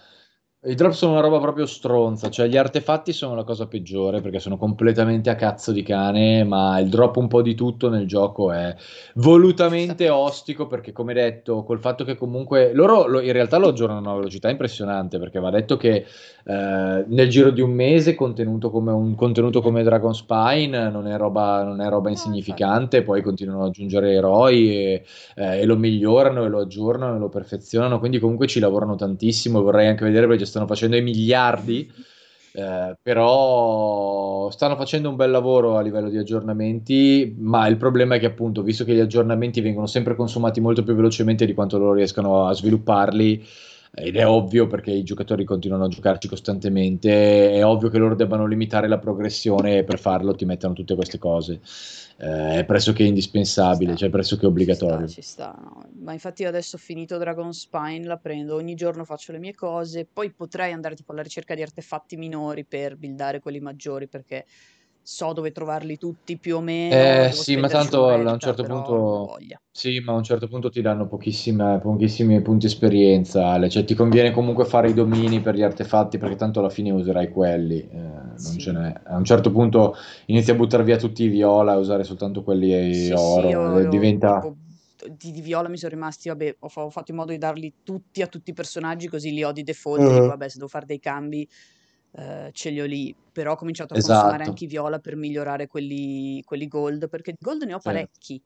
[0.61, 4.39] i drop sono una roba proprio stronza, cioè gli artefatti sono la cosa peggiore perché
[4.39, 8.51] sono completamente a cazzo di cane, ma il drop un po' di tutto nel gioco
[8.51, 8.75] è
[9.15, 13.99] volutamente ostico perché come detto, col fatto che comunque loro lo, in realtà lo aggiornano
[13.99, 16.05] a una velocità impressionante perché va detto che
[16.43, 21.15] eh, nel giro di un mese contenuto come un contenuto come Dragon Spine non è
[21.15, 26.43] roba, non è roba insignificante, poi continuano ad aggiungere eroi e, eh, e lo migliorano
[26.43, 30.47] e lo aggiornano e lo perfezionano, quindi comunque ci lavorano tantissimo, vorrei anche vedere perché
[30.49, 31.89] stanno facendo i miliardi,
[32.51, 38.19] eh, però stanno facendo un bel lavoro a livello di aggiornamenti, ma il problema è
[38.19, 41.93] che appunto, visto che gli aggiornamenti vengono sempre consumati molto più velocemente di quanto loro
[41.93, 43.45] riescano a svilupparli,
[43.93, 48.45] ed è ovvio perché i giocatori continuano a giocarci costantemente, è ovvio che loro debbano
[48.45, 51.59] limitare la progressione e per farlo ti mettono tutte queste cose
[52.21, 55.07] eh, è pressoché indispensabile, cioè pressoché obbligatorio.
[55.07, 55.89] Ci sta, ci sta no.
[56.01, 59.55] Ma infatti io adesso ho finito Dragon Spine, la prendo, ogni giorno faccio le mie
[59.55, 64.45] cose, poi potrei andare tipo alla ricerca di artefatti minori per buildare quelli maggiori perché
[65.01, 66.93] so dove trovarli tutti più o meno.
[66.93, 69.37] Eh, sì, ma tanto a un certo punto
[69.71, 73.69] sì, ma a un certo punto ti danno pochissime, pochissimi punti esperienza, Ale.
[73.69, 77.29] cioè ti conviene comunque fare i domini per gli artefatti perché tanto alla fine userai
[77.29, 78.59] quelli, eh, non sì.
[78.59, 79.01] ce n'è.
[79.05, 82.93] A un certo punto inizi a buttare via tutti i viola e usare soltanto quelli
[82.93, 84.39] sì, oro, sì, oro diventa...
[84.41, 84.55] Tipo,
[85.17, 88.21] di, di, viola mi sono rimasti, vabbè, ho, ho, fatto in modo di darli tutti
[88.21, 90.27] a tutti i personaggi così li ho di default, uh-huh.
[90.27, 91.47] vabbè, se devo fare dei cambi
[92.11, 94.19] Uh, ce li ho lì, però ho cominciato a esatto.
[94.21, 98.41] consumare anche i viola per migliorare quelli, quelli gold, perché gold ne ho parecchi.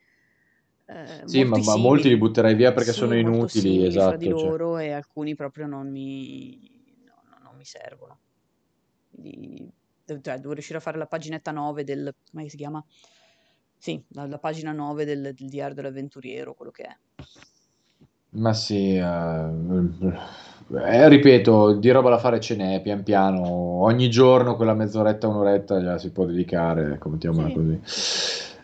[0.85, 4.17] Eh, sì, ma, ma, molti li butterai via perché sì, sono inutili, esatto.
[4.17, 4.33] di cioè.
[4.33, 6.59] loro e alcuni proprio non mi,
[7.05, 8.19] no, no, non mi servono.
[9.09, 9.71] Quindi,
[10.05, 12.13] cioè, devo riuscire a fare la paginetta 9 del...
[12.29, 12.83] come si chiama?
[13.77, 16.97] Sì, la, la pagina 9 del, del diario dell'avventuriero, quello che è.
[18.35, 20.01] Ma sì, uh,
[20.75, 25.79] eh, ripeto, di roba da fare ce n'è pian piano, ogni giorno quella mezz'oretta, un'oretta
[25.79, 27.53] gliela si può dedicare, commentiamola sì.
[27.53, 27.79] così.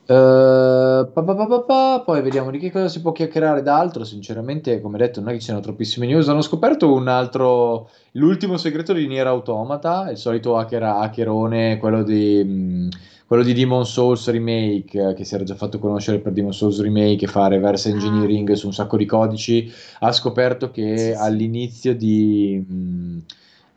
[0.10, 4.04] Uh, pa, pa, pa, poi vediamo di che cosa si può chiacchierare d'altro.
[4.04, 6.28] Sinceramente, come detto, non è che ci siano troppissime news.
[6.30, 12.44] Hanno scoperto un altro, l'ultimo segreto di Nier Automata, il solito hacker hackerone, quello di.
[12.44, 12.88] Mh,
[13.30, 17.26] quello di Demon Souls Remake, che si era già fatto conoscere per Demon Souls Remake
[17.26, 17.92] e fa reverse ah.
[17.92, 22.66] engineering su un sacco di codici, ha scoperto che all'inizio di...
[22.68, 23.18] Mh,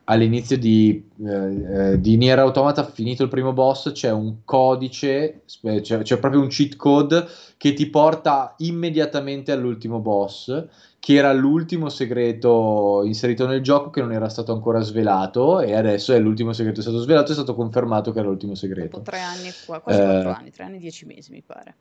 [0.05, 6.01] all'inizio di, eh, eh, di Nier Automata, finito il primo boss, c'è un codice, c'è,
[6.01, 7.25] c'è, proprio un cheat code
[7.57, 10.67] che ti porta immediatamente all'ultimo boss
[10.99, 16.13] che era l'ultimo segreto inserito nel gioco che non era stato ancora svelato e adesso
[16.13, 18.97] è l'ultimo segreto è stato svelato e è stato confermato che era l'ultimo segreto.
[18.97, 21.75] Dopo tre anni qua, quasi eh, quattro anni, tre anni e dieci mesi mi pare.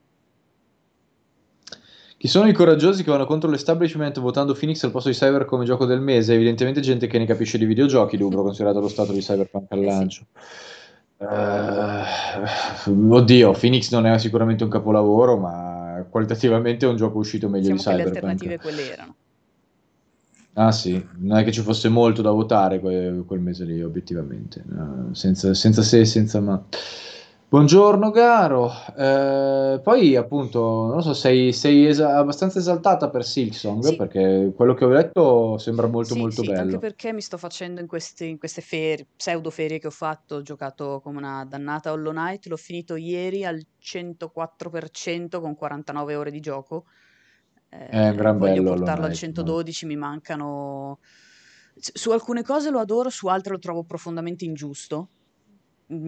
[2.22, 5.64] Chi sono i coraggiosi che vanno contro l'establishment votando Phoenix al posto di Cyber come
[5.64, 6.34] gioco del mese?
[6.34, 10.26] Evidentemente gente che ne capisce di videogiochi, Dubro, considerato lo stato di Cyberpunk al lancio.
[11.16, 17.72] Uh, oddio, Phoenix non è sicuramente un capolavoro, ma qualitativamente è un gioco uscito meglio
[17.74, 18.22] diciamo di Cyberpunk.
[18.22, 19.14] le alternative quelle erano.
[20.52, 24.62] Ah sì, non è che ci fosse molto da votare quel, quel mese lì, obiettivamente,
[24.68, 26.62] no, senza, senza se e senza ma.
[27.52, 33.96] Buongiorno Garo, eh, poi appunto, non so, sei, sei esa- abbastanza esaltata per Silksong sì.
[33.96, 36.60] perché quello che ho letto sembra molto sì, molto sì, bello.
[36.62, 40.36] Anche perché mi sto facendo in, questi, in queste ferie, pseudo ferie che ho fatto,
[40.36, 46.30] ho giocato come una dannata Hollow Knight, l'ho finito ieri al 104% con 49 ore
[46.30, 46.86] di gioco.
[47.68, 49.92] Eh, È un gran voglio bello portarlo al 112, no?
[49.92, 51.00] mi mancano...
[51.74, 55.08] Su alcune cose lo adoro, su altre lo trovo profondamente ingiusto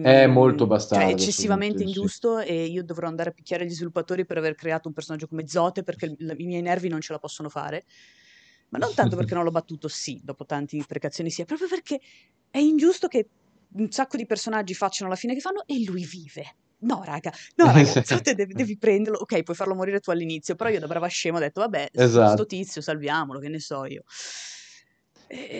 [0.01, 1.05] è molto bastardo.
[1.05, 2.47] Cioè, eccessivamente ingiusto sì.
[2.47, 5.83] e io dovrò andare a picchiare gli sviluppatori per aver creato un personaggio come Zote
[5.83, 7.83] perché i miei nervi non ce la possono fare.
[8.69, 11.99] Ma non tanto perché non l'ho battuto, sì, dopo tante imprecazioni, sì, è proprio perché
[12.49, 13.27] è ingiusto che
[13.73, 16.55] un sacco di personaggi facciano la fine che fanno e lui vive.
[16.79, 19.19] No, raga, no, raga, Zote devi, devi, prenderlo.
[19.19, 22.33] Ok, puoi farlo morire tu all'inizio, però io da brava scemo ho detto, vabbè, esatto.
[22.33, 24.03] sto tizio, salviamolo, che ne so io.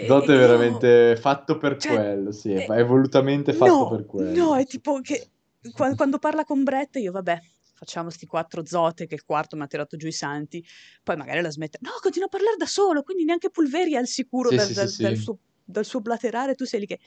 [0.07, 4.43] Dot è veramente fatto per cioè, quello, sì, è, è volutamente fatto no, per quello.
[4.43, 5.29] No, è tipo che
[5.73, 7.39] quando, quando parla con Brett io vabbè,
[7.73, 10.65] facciamo sti quattro zote che il quarto mi ha tirato giù i santi,
[11.03, 14.07] poi magari la smette, no, continua a parlare da solo, quindi neanche Pulveri è al
[14.07, 16.99] sicuro sì, dal, sì, dal, sì, dal, suo, dal, suo, blaterare, tu sei lì che...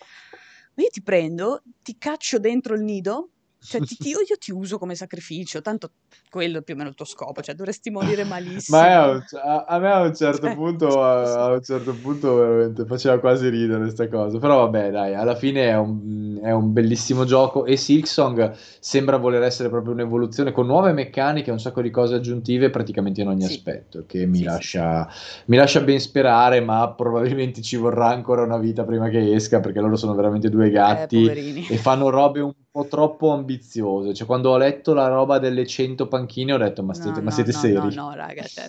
[0.74, 4.52] Ma io ti prendo, ti caccio dentro il nido, cioè, ti, ti, io, io, ti
[4.52, 5.90] uso come sacrificio, tanto
[6.30, 8.78] quello è più o meno il tuo scopo, cioè dovresti morire malissimo.
[8.78, 12.86] Ma a, a, me a un certo cioè, punto, a, a, un certo punto veramente
[12.86, 17.24] faceva quasi ridere questa cosa, però vabbè dai, alla fine è un, è un bellissimo
[17.24, 22.14] gioco e Silksong sembra voler essere proprio un'evoluzione con nuove meccaniche, un sacco di cose
[22.14, 23.54] aggiuntive praticamente in ogni sì.
[23.54, 25.42] aspetto, che mi, sì, lascia, sì.
[25.46, 29.80] mi lascia ben sperare, ma probabilmente ci vorrà ancora una vita prima che esca, perché
[29.80, 34.14] loro sono veramente due gatti eh, e fanno robe un po' troppo ambiziose.
[34.14, 37.30] Cioè, quando ho letto la roba delle 100 panchine ho detto, ma, siete, no, ma
[37.30, 37.94] siete no, seri?
[37.94, 38.68] No, no, raga, cioè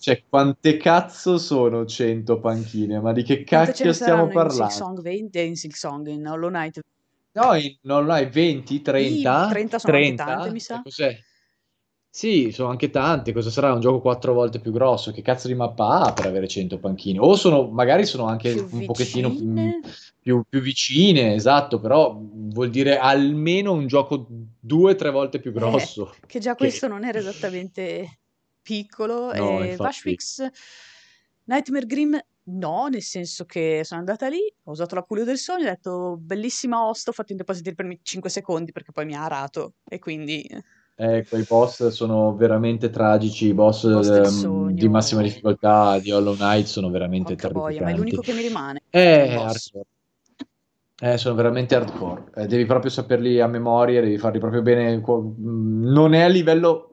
[0.00, 3.00] cioè, quante cazzo sono 100 panchine?
[3.00, 4.64] Ma di che cacchio stiamo parlando?
[4.64, 6.80] In Silksong 20 e in Silksong, in Hollow Knight.
[7.32, 9.42] No, in Hollow Knight 20, 30?
[9.44, 10.24] Sì, 30 sono 30?
[10.24, 10.80] tante, mi sa.
[10.82, 11.18] Cos'è?
[12.12, 13.32] Sì, sono anche tante.
[13.32, 13.72] Cosa sarà?
[13.72, 15.12] Un gioco quattro volte più grosso?
[15.12, 17.20] Che cazzo di mappa ha per avere 100 panchine?
[17.20, 18.86] O sono, magari sono anche più un vicine?
[18.86, 19.30] pochettino
[20.20, 25.50] più, più, vicine, esatto, però vuol dire almeno un gioco due o tre volte più
[25.50, 26.12] eh, grosso.
[26.12, 26.92] Eh, che già questo che...
[26.92, 28.18] non era esattamente
[28.60, 29.32] piccolo.
[29.32, 30.50] No, e Vashwix
[31.44, 35.66] Nightmare Grim no, nel senso che sono andata lì, ho usato la culio del sogno,
[35.66, 39.06] ho detto bellissima host, ho fatto in tempo a sentirmi per 5 secondi perché poi
[39.06, 40.44] mi ha arato e quindi...
[41.00, 46.34] Eh, quei boss sono veramente tragici, i boss, boss ehm, di massima difficoltà di Hollow
[46.34, 47.78] Knight sono veramente Porca terrificanti.
[47.78, 48.82] Boia, ma è l'unico che mi rimane.
[48.90, 49.86] Eh, hardcore.
[51.00, 52.24] Eh, sono veramente hardcore.
[52.34, 55.02] Eh, devi proprio saperli a memoria, devi farli proprio bene.
[55.38, 56.89] Non è a livello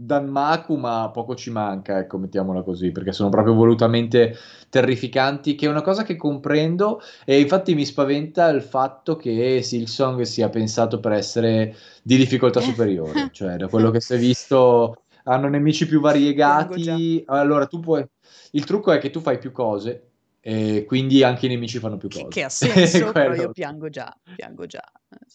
[0.00, 4.36] Danmaku, ma poco ci manca, ecco, mettiamola così, perché sono proprio volutamente
[4.68, 10.20] terrificanti, che è una cosa che comprendo e infatti mi spaventa il fatto che Silksong
[10.22, 11.74] sia pensato per essere
[12.04, 17.66] di difficoltà superiore, cioè da quello che si è visto hanno nemici più variegati, allora
[17.66, 18.06] tu puoi...
[18.52, 20.07] Il trucco è che tu fai più cose,
[20.50, 22.28] e quindi anche i nemici fanno più cose.
[22.28, 24.82] Che ha senso, però io piango già, piango già.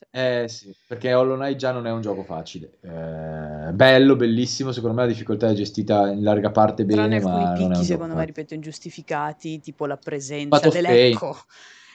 [0.09, 2.79] Eh sì, perché Hollow Knight già non è un gioco facile.
[2.81, 7.51] Eh, bello, bellissimo, secondo me la difficoltà è gestita in larga parte bene, Tranne ma
[7.51, 11.37] alcuni picchi, secondo me, ripeto, ingiustificati, tipo la presenza dell'ecco.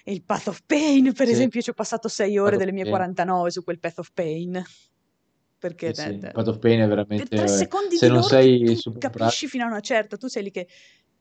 [0.04, 1.32] E il Path of Pain, per sì.
[1.32, 2.94] esempio, ci ho passato 6 ore delle mie Pain.
[2.94, 4.64] 49 su quel Path of Pain.
[5.58, 6.30] Perché sì, sì.
[6.32, 7.26] Path of Pain è veramente...
[7.26, 10.52] Per 3 secondi se non sei tu capisci fino a una certa, tu sei lì
[10.52, 10.68] che...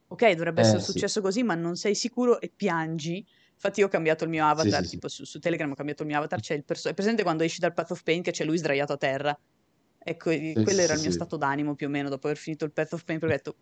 [0.10, 3.26] Ok, dovrebbe eh, essere successo così, ma non sei sicuro e piangi.
[3.54, 6.04] Infatti io ho cambiato il mio avatar, sì, tipo sì, su, su, Telegram ho cambiato
[6.04, 8.32] il mio avatar, c'è il perso- è presente quando esci dal Path of Pain che
[8.32, 9.38] c'è lui sdraiato a terra?
[9.98, 12.94] Ecco, quello era il mio stato d'animo più o meno dopo aver finito il Path
[12.94, 13.58] of Pain, perché ho detto,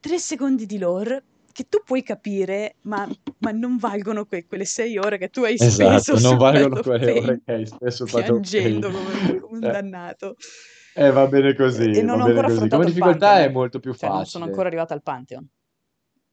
[0.00, 3.06] tre secondi di lore che tu puoi capire, ma,
[3.38, 7.12] ma non valgono que- quelle sei ore che tu hai esatto, speso non valgono quelle
[7.12, 10.34] Pain, ore che hai speso piangendo come, come un eh.
[10.94, 11.90] Eh, va bene così.
[11.90, 12.68] E non ho ancora così.
[12.68, 14.08] Come difficoltà è molto più facile.
[14.08, 15.48] Cioè, non sono ancora arrivata al Pantheon.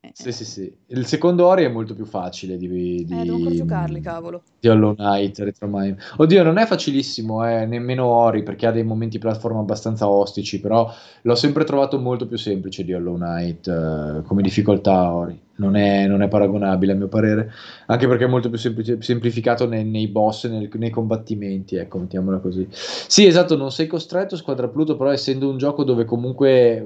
[0.01, 0.77] Eh, sì, sì, sì.
[0.87, 4.43] Il secondo Ori è molto più facile di, di, eh, devo ancora giocarli, cavolo.
[4.59, 5.97] Di Hollow Knight, Retromime.
[6.17, 10.89] Oddio, non è facilissimo, eh, nemmeno Ori, perché ha dei momenti platform abbastanza ostici, però
[11.21, 16.07] l'ho sempre trovato molto più semplice di Hollow Knight eh, come difficoltà Ori non è,
[16.07, 17.51] non è, paragonabile a mio parere,
[17.85, 22.39] anche perché è molto più semplice, semplificato nei, nei boss, nel, nei combattimenti, ecco, mettiamola
[22.39, 22.67] così.
[22.71, 26.83] Sì, esatto, non sei costretto Squadra Pluto, però essendo un gioco dove comunque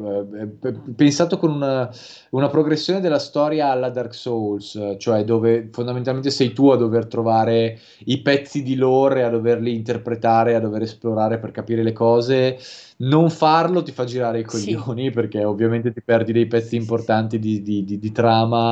[0.61, 1.89] eh, pensato con una,
[2.32, 7.80] una, progressione della storia alla Dark Souls, cioè dove fondamentalmente sei tu a dover trovare
[8.05, 12.57] i pezzi di lore, a doverli interpretare, a dover esplorare per capire le cose
[13.03, 15.09] non farlo ti fa girare i coglioni sì.
[15.09, 18.62] perché ovviamente ti perdi dei pezzi importanti di, di, di, di, trama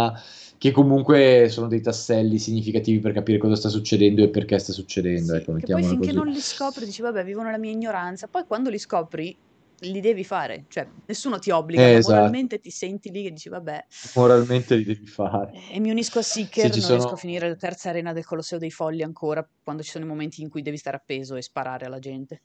[0.57, 5.33] che comunque sono dei tasselli significativi per capire cosa sta succedendo e perché sta succedendo.
[5.33, 6.11] Sì, ecco, poi finché così.
[6.11, 9.35] non li scopri dici vabbè vivono la mia ignoranza, poi quando li scopri
[9.83, 12.13] li devi fare, cioè nessuno ti obbliga, eh, esatto.
[12.13, 13.85] moralmente ti senti lì e dici vabbè.
[14.15, 15.51] Moralmente li devi fare.
[15.71, 16.95] E mi unisco a Seeker, non sono...
[16.97, 20.07] riesco a finire la terza arena del Colosseo dei Folli ancora, quando ci sono i
[20.07, 22.41] momenti in cui devi stare appeso e sparare alla gente.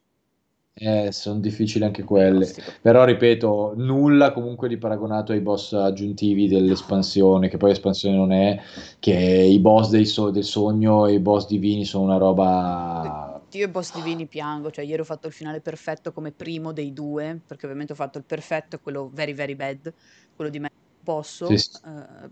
[0.79, 2.55] Eh, sono difficili anche quelle.
[2.83, 8.61] Però ripeto, nulla comunque di paragonato ai boss aggiuntivi dell'espansione, che poi espansione non è,
[8.99, 13.41] che i boss dei so- del sogno e i boss divini sono una roba...
[13.53, 16.93] Io i boss divini piango, cioè ieri ho fatto il finale perfetto come primo dei
[16.93, 19.91] due, perché ovviamente ho fatto il perfetto e quello very very bad,
[20.35, 20.71] quello di me
[21.03, 21.47] posso.
[21.47, 21.71] Sì, sì.
[21.85, 22.29] Uh,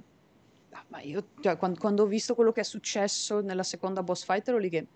[0.88, 4.48] ma io, cioè, quando, quando, ho visto quello che è successo nella seconda boss fight
[4.48, 4.86] ero lì che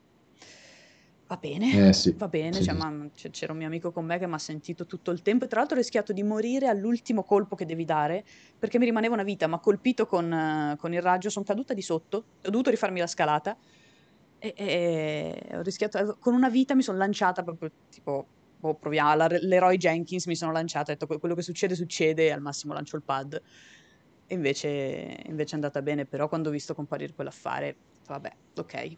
[1.31, 2.75] Va bene, Eh sì, va bene, sì, cioè, sì.
[2.75, 5.45] ma c- c'era un mio amico con me che mi ha sentito tutto il tempo
[5.45, 8.25] e tra l'altro ho rischiato di morire all'ultimo colpo che devi dare
[8.59, 12.17] perché mi rimaneva una vita, ma colpito con, con il raggio, sono caduta di sotto,
[12.43, 13.59] ho dovuto rifarmi la scalata
[14.39, 19.27] e, e ho rischiato, con una vita mi sono lanciata proprio tipo, boh, proviamo, alla
[19.29, 22.97] Leroy Jenkins mi sono lanciata, ho detto quello che succede succede e al massimo lancio
[22.97, 23.39] il pad.
[24.31, 28.93] E invece, invece è andata bene, però quando ho visto comparire quell'affare, vabbè, ok,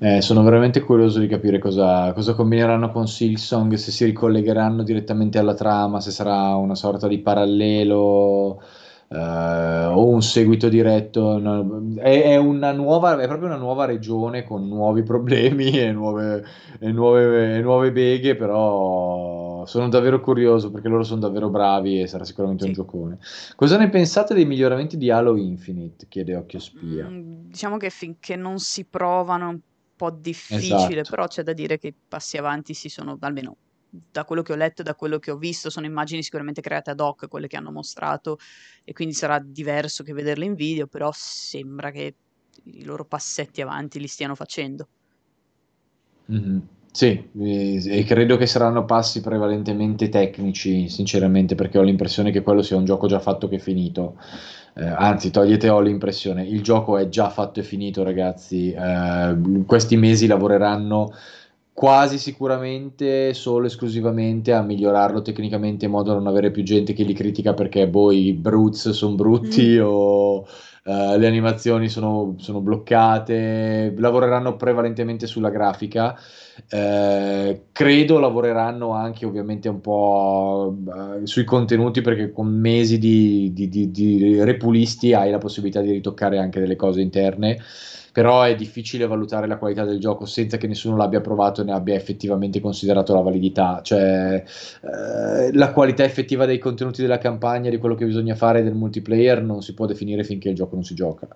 [0.00, 5.38] eh, sono veramente curioso di capire cosa, cosa combineranno con Silksong, se si ricollegheranno direttamente
[5.38, 8.62] alla trama, se sarà una sorta di parallelo
[9.08, 11.38] Uh, o un seguito diretto.
[11.38, 16.44] No, è, è, una nuova, è proprio una nuova regione con nuovi problemi e nuove,
[16.78, 22.06] e nuove, e nuove beghe, però sono davvero curioso perché loro sono davvero bravi e
[22.06, 22.68] sarà sicuramente sì.
[22.68, 23.18] un giocone.
[23.56, 26.06] Cosa ne pensate dei miglioramenti di Halo Infinite?
[26.08, 27.08] Chiede Occhio Spia.
[27.08, 29.60] Mm, diciamo che finché non si provano è un
[29.96, 31.10] po' difficile, esatto.
[31.10, 33.56] però c'è da dire che i passi avanti si sono almeno
[33.90, 36.90] da quello che ho letto e da quello che ho visto, sono immagini sicuramente create
[36.90, 38.38] ad hoc, quelle che hanno mostrato,
[38.84, 42.14] e quindi sarà diverso che vederle in video, però sembra che
[42.64, 44.88] i loro passetti avanti li stiano facendo.
[46.30, 46.58] Mm-hmm.
[46.90, 52.76] Sì, e credo che saranno passi prevalentemente tecnici, sinceramente, perché ho l'impressione che quello sia
[52.76, 54.18] un gioco già fatto che finito.
[54.74, 58.72] Eh, anzi, togliete ho l'impressione, il gioco è già fatto e finito, ragazzi.
[58.72, 61.12] Eh, questi mesi lavoreranno
[61.78, 66.92] quasi sicuramente solo e esclusivamente a migliorarlo tecnicamente in modo da non avere più gente
[66.92, 69.84] che li critica perché boh, i brutes sono brutti mm.
[69.84, 70.44] o uh,
[70.82, 73.94] le animazioni sono, sono, bloccate.
[73.96, 76.18] Lavoreranno prevalentemente sulla grafica.
[76.68, 83.68] Uh, credo lavoreranno anche ovviamente un po' uh, sui contenuti perché con mesi di, di,
[83.68, 87.58] di, di repulisti hai la possibilità di ritoccare anche delle cose interne
[88.18, 91.70] però è difficile valutare la qualità del gioco senza che nessuno l'abbia provato e ne
[91.72, 97.76] abbia effettivamente considerato la validità, cioè eh, la qualità effettiva dei contenuti della campagna, di
[97.76, 100.96] quello che bisogna fare del multiplayer non si può definire finché il gioco non si
[100.96, 101.28] gioca.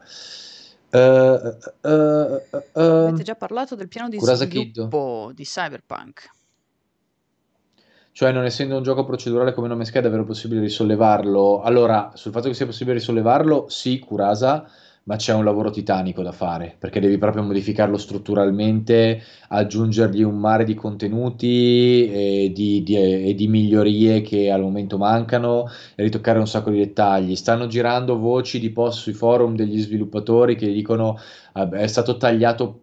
[0.90, 6.30] Uh, uh, uh, Avete già parlato del piano di sviluppo di Cyberpunk?
[8.10, 11.62] Cioè, non essendo un gioco procedurale come nome Sky, è davvero possibile risollevarlo?
[11.62, 14.66] Allora, sul fatto che sia possibile risollevarlo, sì, Curasa,
[15.04, 20.64] ma c'è un lavoro titanico da fare perché devi proprio modificarlo strutturalmente, aggiungergli un mare
[20.64, 26.46] di contenuti e di, di, e di migliorie che al momento mancano e ritoccare un
[26.46, 27.34] sacco di dettagli.
[27.34, 31.18] Stanno girando voci di post sui forum degli sviluppatori che dicono
[31.52, 32.80] è stato tagliato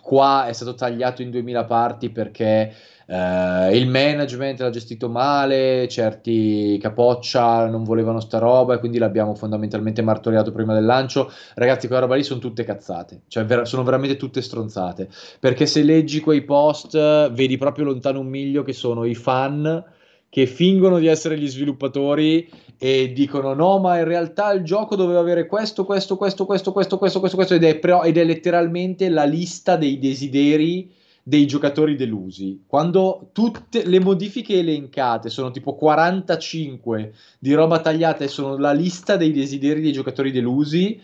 [0.00, 2.72] qua, è stato tagliato in 2000 parti perché
[3.10, 9.34] Uh, il management l'ha gestito male, certi capoccia non volevano sta roba e quindi l'abbiamo
[9.34, 11.32] fondamentalmente martoriato prima del lancio.
[11.54, 15.08] Ragazzi, quella roba lì sono tutte cazzate, cioè ver- sono veramente tutte stronzate.
[15.40, 16.98] Perché se leggi quei post,
[17.30, 19.84] vedi proprio lontano un miglio che sono i fan
[20.28, 22.46] che fingono di essere gli sviluppatori
[22.76, 26.98] e dicono no ma in realtà il gioco doveva avere questo, questo, questo, questo, questo,
[26.98, 30.96] questo, questo, questo ed è, pre- ed è letteralmente la lista dei desideri
[31.28, 32.62] dei giocatori delusi.
[32.66, 39.18] Quando tutte le modifiche elencate sono tipo 45 di roba tagliata e sono la lista
[39.18, 40.98] dei desideri dei giocatori delusi,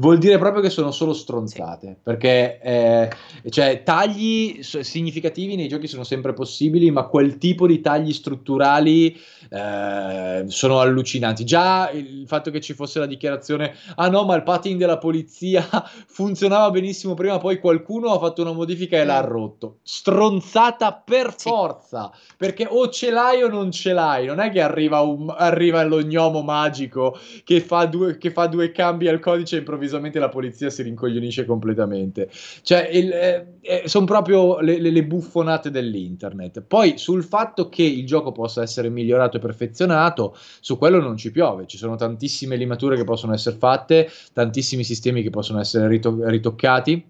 [0.00, 1.86] vuol dire proprio che sono solo stronzate.
[1.86, 1.96] Sì.
[2.02, 3.10] Perché eh,
[3.50, 9.16] cioè, tagli significativi nei giochi sono sempre possibili, ma quel tipo di tagli strutturali
[9.50, 11.44] eh, sono allucinanti.
[11.44, 15.66] Già il fatto che ci fosse la dichiarazione: ah no, ma il pattern della polizia
[16.08, 19.26] funzionava benissimo prima, poi qualcuno ha fatto una modifica e l'ha mm.
[19.26, 19.76] rotto.
[19.82, 21.48] Stronzata per sì.
[21.48, 24.26] forza, perché o ce l'hai o non ce l'hai.
[24.26, 28.72] Non è che arriva, un, arriva lo gnomo magico che fa, due, che fa due
[28.72, 32.30] cambi al codice improvvisamente improvvisamente la polizia si rincoglionisce completamente.
[32.62, 36.62] Cioè, eh, eh, sono proprio le, le, le, buffonate dell'internet.
[36.62, 41.30] Poi sul fatto che il gioco possa essere migliorato e perfezionato, su quello non ci
[41.30, 41.66] piove.
[41.66, 47.04] Ci sono tantissime limature che possono essere fatte, tantissimi sistemi che possono essere rito- ritoccati.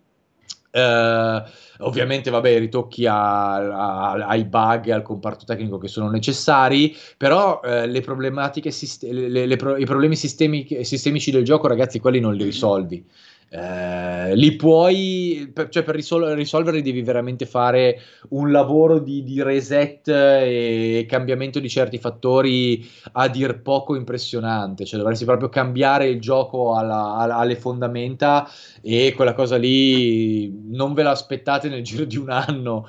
[0.73, 1.43] Uh,
[1.79, 7.61] ovviamente, vabbè, i ritocchi a, a, ai bug al comparto tecnico che sono necessari, però
[7.63, 12.21] uh, le problematiche, sist- le, le pro- i problemi sistemici, sistemici del gioco, ragazzi, quelli
[12.21, 13.05] non li risolvi.
[13.53, 17.99] Eh, li puoi, per, cioè per risol- risolverli devi veramente fare
[18.29, 25.01] un lavoro di, di, reset e cambiamento di certi fattori a dir poco impressionante, cioè
[25.01, 28.49] dovresti proprio cambiare il gioco alla, alla, alle fondamenta
[28.81, 32.87] e quella cosa lì non ve l'aspettate nel giro di un anno.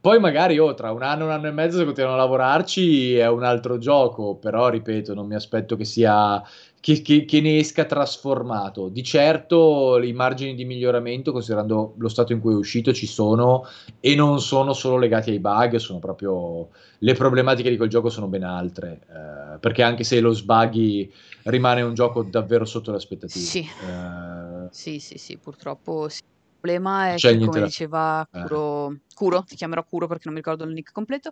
[0.00, 3.26] Poi magari oh, tra un anno, un anno e mezzo se continuano a lavorarci è
[3.26, 6.40] un altro gioco, però ripeto, non mi aspetto che sia
[6.84, 8.90] che, che, che, ne esca trasformato.
[8.90, 13.66] Di certo i margini di miglioramento, considerando lo stato in cui è uscito, ci sono
[14.00, 16.68] e non sono solo legati ai bug, sono proprio
[16.98, 19.00] le problematiche di quel gioco sono ben altre.
[19.08, 21.10] Eh, perché anche se lo sbuggy
[21.44, 23.42] rimane un gioco davvero sotto le aspettative.
[23.46, 26.18] Sì, eh, sì, sì, sì, purtroppo sì.
[26.18, 29.00] Il problema è che, come diceva Curo, eh.
[29.14, 31.30] Curo, ti chiamerò Curo perché non mi ricordo il nick completo,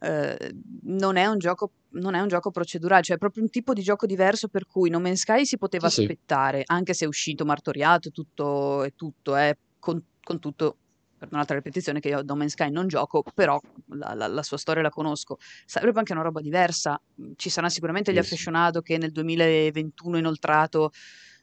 [0.00, 3.72] eh, non, è un gioco, non è un gioco procedurale, cioè è proprio un tipo
[3.72, 6.64] di gioco diverso per cui No Man's Sky si poteva sì, aspettare, sì.
[6.66, 10.76] anche se è uscito martoriato tutto e tutto, eh, con, con tutto
[11.18, 14.58] per un'altra ripetizione che io No Man's Sky non gioco, però la, la, la, sua
[14.58, 15.38] storia la conosco.
[15.66, 17.00] Cyberpunk è una roba diversa,
[17.36, 20.90] ci saranno sicuramente gli affezionati che nel 2021 inoltrato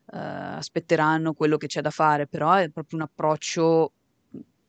[0.05, 0.17] uh,
[0.57, 3.91] aspetteranno quello che c'è da fare, però è proprio un approccio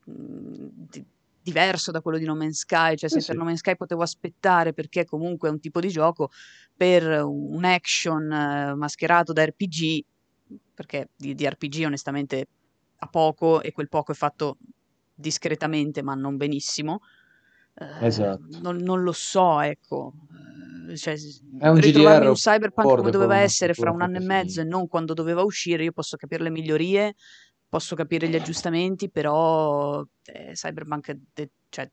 [0.05, 1.05] mh, di,
[1.45, 4.01] diverso da quello di No Man's Sky, cioè se eh per No Man's Sky potevo
[4.01, 6.31] aspettare perché comunque è un tipo di gioco,
[6.75, 10.03] per un action uh, mascherato da RPG,
[10.73, 12.47] perché di, di RPG onestamente
[12.97, 14.57] ha poco e quel poco è fatto
[15.13, 17.01] discretamente ma non benissimo.
[17.75, 18.59] Eh, esatto.
[18.61, 20.13] Non, non, lo so, ecco.
[20.89, 21.15] Eh, cioè,
[21.59, 24.87] è un GDR un cyberpunk come doveva essere fra un anno e mezzo e non
[24.87, 27.13] quando doveva uscire, io posso capire le migliorie,
[27.75, 31.91] posso capire gli aggiustamenti, però eh, cyberpunk de- cioè,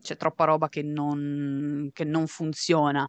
[0.00, 3.06] c'è troppa roba che non, che non funziona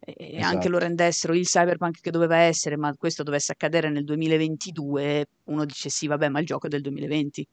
[0.00, 0.54] e esatto.
[0.54, 5.64] anche lo rendessero il cyberpunk che doveva essere, ma questo dovesse accadere nel 2022, uno
[5.64, 7.46] dice sì, vabbè, ma il gioco è del 2020.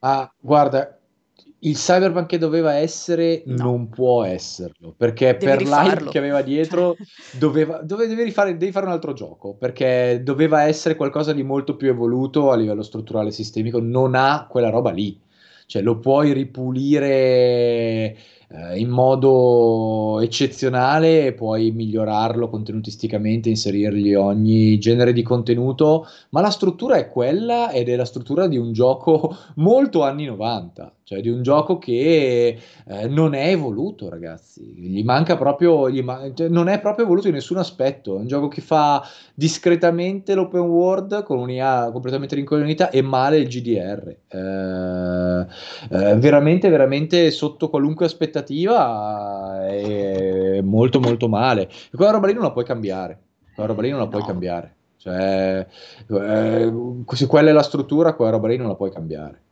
[0.00, 0.98] Ah, guarda,
[1.60, 3.56] il cyberpunk che doveva essere no.
[3.56, 6.96] non può esserlo perché devi per l'hype che aveva dietro
[7.38, 11.76] doveva, dove, devi, fare, devi fare un altro gioco perché doveva essere qualcosa di molto
[11.76, 15.18] più evoluto a livello strutturale sistemico non ha quella roba lì.
[15.68, 18.16] Cioè lo puoi ripulire
[18.48, 26.96] eh, in modo eccezionale, puoi migliorarlo contenutisticamente, inserirgli ogni genere di contenuto, ma la struttura
[26.96, 31.40] è quella ed è la struttura di un gioco molto anni 90, cioè di un
[31.42, 34.60] gioco che eh, non è evoluto, ragazzi.
[34.64, 38.16] Gli manca proprio, gli man- cioè, non è proprio evoluto in nessun aspetto.
[38.16, 43.46] È un gioco che fa discretamente l'open world con un'IA completamente rincoglionita e male il
[43.46, 44.16] GDR.
[44.26, 45.46] Eh,
[45.90, 51.68] eh, veramente, veramente sotto qualunque aspettativa è molto, molto male.
[51.68, 53.20] E quella roba lì non la puoi cambiare.
[53.54, 54.74] Quella roba lì non la puoi cambiare.
[54.96, 55.64] Cioè,
[56.08, 56.72] eh,
[57.12, 59.44] se quella è la struttura, quella roba lì non la puoi cambiare.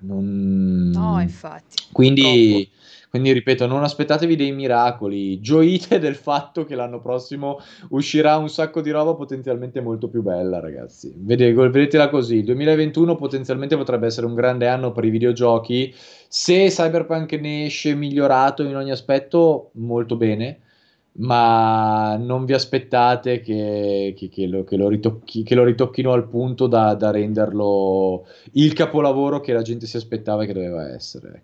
[0.00, 0.90] Non...
[0.94, 1.84] No, infatti.
[1.92, 2.70] Quindi,
[3.10, 7.58] quindi, ripeto, non aspettatevi dei miracoli, gioite del fatto che l'anno prossimo
[7.90, 11.12] uscirà un sacco di roba potenzialmente molto più bella, ragazzi.
[11.16, 15.94] Vedete, vedetela così, il 2021 potenzialmente potrebbe essere un grande anno per i videogiochi.
[16.28, 20.60] Se Cyberpunk ne esce migliorato in ogni aspetto, molto bene
[21.18, 26.66] ma non vi aspettate che, che, che, lo, lo, ritocchi, che lo, ritocchino al punto
[26.66, 31.42] da, da, renderlo il capolavoro che la gente si aspettava che doveva essere.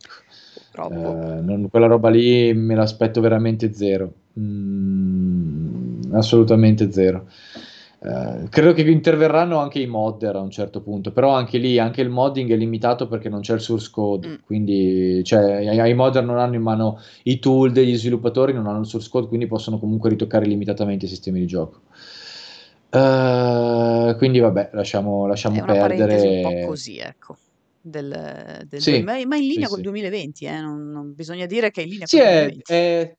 [0.76, 0.90] Ecco.
[0.90, 7.28] Eh, non, quella roba lì me l'aspetto veramente zero, mm, assolutamente zero.
[8.04, 12.02] Eh, credo che interverranno anche i modder a un certo punto, però anche lì, anche
[12.02, 14.34] il modding è limitato perché non c'è il source code, mm.
[14.44, 18.80] quindi cioè, i, i modder non hanno in mano i tool degli sviluppatori, non hanno
[18.80, 21.80] il source code, quindi possono comunque ritoccare limitatamente i sistemi di gioco.
[22.90, 26.42] Uh, quindi vabbè, lasciamo, lasciamo è una perdere.
[26.44, 27.38] un po' così, ecco.
[27.80, 29.82] Del, del, sì, del, ma, in linea sì, col sì.
[29.82, 30.60] 2020, eh?
[30.60, 32.72] non, non, bisogna dire che è in linea sì, col 2020.
[32.72, 33.16] È,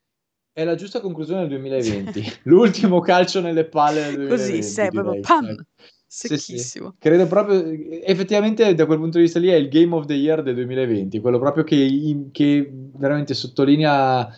[0.56, 2.39] è, la giusta conclusione del 2020.
[2.43, 4.51] L'ultimo calcio nelle palle del 2020.
[4.51, 5.66] Così, sei proprio pam!
[6.08, 6.88] Secchissimo.
[6.88, 6.97] Sì, sì.
[6.97, 7.62] Credo proprio,
[8.06, 11.20] effettivamente da quel punto di vista lì è il Game of the Year del 2020,
[11.20, 14.30] quello proprio che, che veramente sottolinea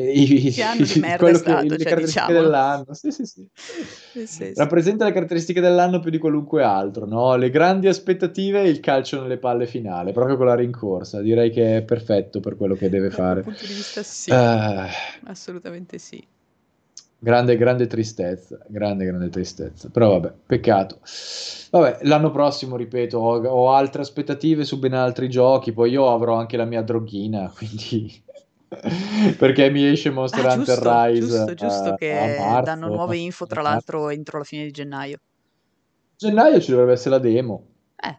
[0.00, 2.32] i, che anno di merda è stato, che, le cioè, caratteristiche diciamo.
[2.32, 2.86] dell'anno.
[2.90, 3.46] Sì, sì, sì.
[4.26, 7.34] sì, Rappresenta le caratteristiche dell'anno più di qualunque altro, no?
[7.36, 11.20] Le grandi aspettative e il calcio nelle palle finale, proprio con la rincorsa.
[11.20, 13.42] Direi che è perfetto per quello che deve fare.
[13.42, 14.30] Dal punto di vista sì.
[14.30, 14.86] Uh,
[15.24, 16.24] Assolutamente sì.
[17.18, 19.88] Grande, grande tristezza, grande, grande tristezza.
[19.88, 21.00] Però vabbè, peccato.
[21.70, 26.34] Vabbè, l'anno prossimo, ripeto, ho, ho altre aspettative su ben altri giochi, poi io avrò
[26.34, 28.22] anche la mia droghina, quindi
[29.38, 33.16] perché mi esce Monster ah, Hunter giusto, Rise giusto, giusto a, che a danno nuove
[33.18, 35.18] info tra l'altro entro la fine di gennaio.
[36.16, 37.66] Gennaio ci dovrebbe essere la demo.
[37.96, 38.18] Eh.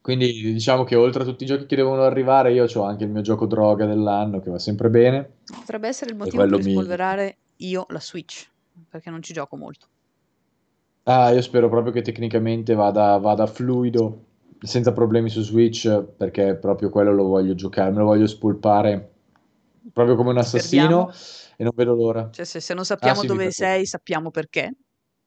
[0.00, 3.10] quindi diciamo che oltre a tutti i giochi che devono arrivare io ho anche il
[3.10, 5.38] mio gioco droga dell'anno che va sempre bene.
[5.44, 7.68] Potrebbe essere il motivo per spolverare mi...
[7.68, 8.48] io la Switch
[8.88, 9.86] perché non ci gioco molto.
[11.04, 14.26] Ah io spero proprio che tecnicamente vada, vada fluido
[14.60, 19.11] senza problemi su Switch perché proprio quello lo voglio giocare me lo voglio spolpare
[19.92, 21.12] proprio come un assassino Speriamo.
[21.56, 22.30] e non vedo l'ora.
[22.30, 24.74] Cioè, se, se non sappiamo ah, sì, dove sei, sappiamo perché.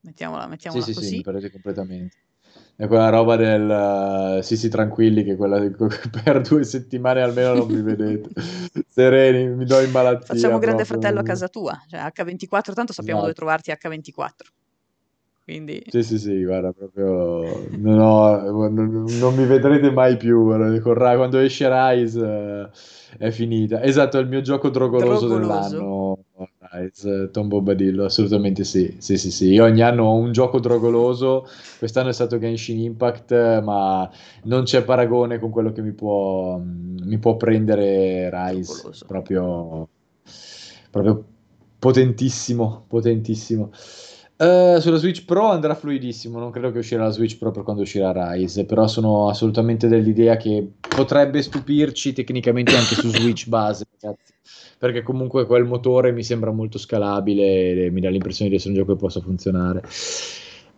[0.00, 1.04] Mettiamola, mettiamola sì, così.
[1.04, 2.16] Sì, sì, mi perdete completamente.
[2.76, 5.70] È quella roba del uh, sì, sì, tranquilli, che quella di,
[6.22, 8.28] per due settimane almeno non mi vedete.
[8.86, 10.34] Sereni, mi do in malattia.
[10.34, 13.26] Facciamo grande fratello a casa tua, cioè H24, tanto sappiamo no.
[13.26, 14.24] dove trovarti H24.
[15.46, 15.80] Quindi...
[15.86, 20.46] Sì, sì, sì, guarda, proprio non, ho, non, non mi vedrete mai più.
[20.82, 22.68] Quando esce Rise uh,
[23.16, 23.80] è finita.
[23.80, 25.68] Esatto, è il mio gioco drogoloso, drogoloso.
[25.68, 26.18] dell'anno.
[26.72, 28.96] Rise, Tom Bombadillo, assolutamente sì.
[28.98, 29.52] Sì, sì, sì.
[29.52, 31.46] Io ogni anno ho un gioco drogoloso,
[31.78, 34.10] quest'anno è stato Genshin Impact, ma
[34.46, 38.72] non c'è paragone con quello che mi può, mi può prendere Rise.
[38.72, 39.04] Drogoloso.
[39.06, 39.88] Proprio,
[40.90, 41.24] proprio
[41.78, 43.70] potentissimo, potentissimo.
[44.38, 47.82] Eh, sulla Switch Pro andrà fluidissimo, non credo che uscirà la Switch Pro per quando
[47.82, 54.34] uscirà Rise, però sono assolutamente dell'idea che potrebbe stupirci tecnicamente anche su Switch base, ragazzi,
[54.78, 58.80] perché comunque quel motore mi sembra molto scalabile e mi dà l'impressione di essere un
[58.80, 59.82] gioco che possa funzionare.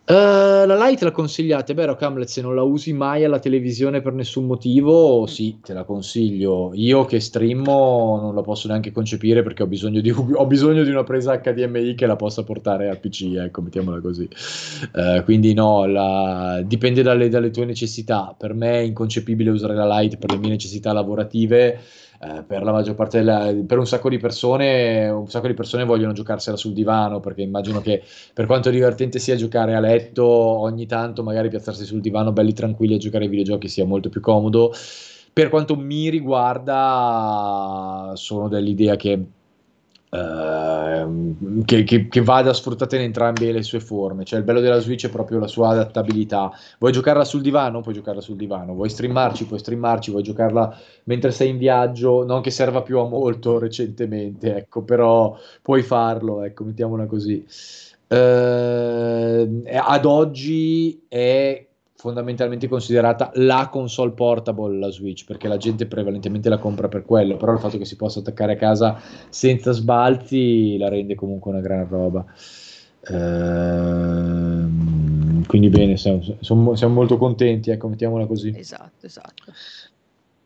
[0.09, 1.75] Uh, la Lite la consigliate?
[1.75, 5.83] Beh, Camlet, se non la usi mai alla televisione per nessun motivo, sì, te la
[5.83, 6.71] consiglio.
[6.73, 10.89] Io che streamo non la posso neanche concepire perché ho bisogno di, ho bisogno di
[10.89, 14.27] una presa HDMI che la possa portare al PC, ecco, mettiamola così.
[14.93, 16.63] Uh, quindi no, la...
[16.65, 18.33] dipende dalle, dalle, tue necessità.
[18.35, 21.79] Per me è inconcepibile usare la Lite per le mie necessità lavorative
[22.21, 25.85] eh, per la maggior parte della, per un sacco di persone un sacco di persone
[25.85, 28.03] vogliono giocarsela sul divano perché immagino che
[28.33, 32.95] per quanto divertente sia giocare a letto ogni tanto magari piazzarsi sul divano belli tranquilli
[32.95, 34.73] a giocare ai videogiochi sia molto più comodo.
[35.31, 39.25] Per quanto mi riguarda sono dell'idea che
[40.09, 44.25] Uh, che, che, che, vada sfruttata in entrambe le sue forme.
[44.25, 46.51] Cioè, il bello della Switch è proprio la sua adattabilità.
[46.79, 47.81] Vuoi giocarla sul divano?
[47.81, 48.73] Puoi giocarla sul divano.
[48.73, 49.45] Vuoi streamarci?
[49.45, 50.09] Puoi streamarci.
[50.09, 52.25] Vuoi giocarla mentre sei in viaggio?
[52.25, 57.45] Non che serva più a molto recentemente, ecco, però puoi farlo, ecco, mettiamola così.
[58.07, 61.68] Uh, ad oggi è
[61.99, 67.35] fondamentalmente considerata la console portable la Switch perché la gente prevalentemente la compra per quello
[67.35, 68.97] però il fatto che si possa attaccare a casa
[69.27, 72.23] senza sbalzi la rende comunque una gran roba
[73.05, 74.65] ehm,
[75.45, 79.51] quindi bene siamo, siamo, siamo, molto contenti ecco mettiamola così esatto esatto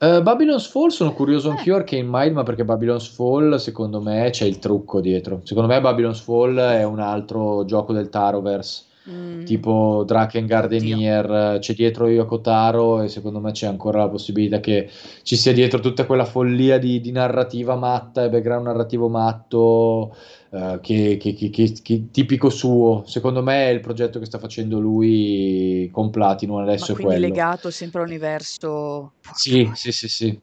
[0.04, 1.52] Uh, Babylon's Fall sono curioso eh.
[1.52, 5.40] anch'io Arcane Mind, ma perché Babylon's Fall secondo me c'è il trucco dietro.
[5.46, 9.44] Secondo me Babylon's Fall è un altro gioco del Taroverse Mm.
[9.44, 14.62] tipo Drakengard e Nier, c'è dietro Yoko Taro e secondo me c'è ancora la possibilità
[14.62, 14.90] che
[15.24, 20.16] ci sia dietro tutta quella follia di, di narrativa matta e background narrativo matto
[20.52, 23.04] uh, che, che, che, tipico suo.
[23.06, 27.20] Secondo me è il progetto che sta facendo lui con Platinum adesso Ma è quello.
[27.20, 29.16] legato sempre all'universo.
[29.34, 30.40] Sì, sì, sì, sì.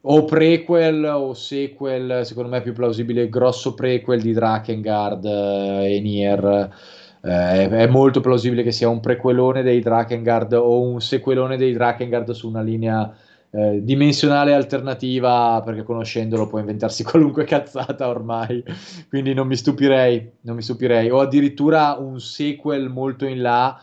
[0.00, 6.00] O prequel o sequel, secondo me è più plausibile grosso prequel di Drakengard eh, e
[6.00, 6.70] Nier
[7.22, 12.30] eh, è molto plausibile che sia un prequelone dei Drakengard o un sequelone dei Drakengard
[12.30, 13.12] su una linea
[13.50, 18.62] eh, dimensionale alternativa, perché conoscendolo può inventarsi qualunque cazzata ormai,
[19.08, 21.10] quindi non mi stupirei, non mi stupirei.
[21.10, 23.80] O addirittura un sequel molto in là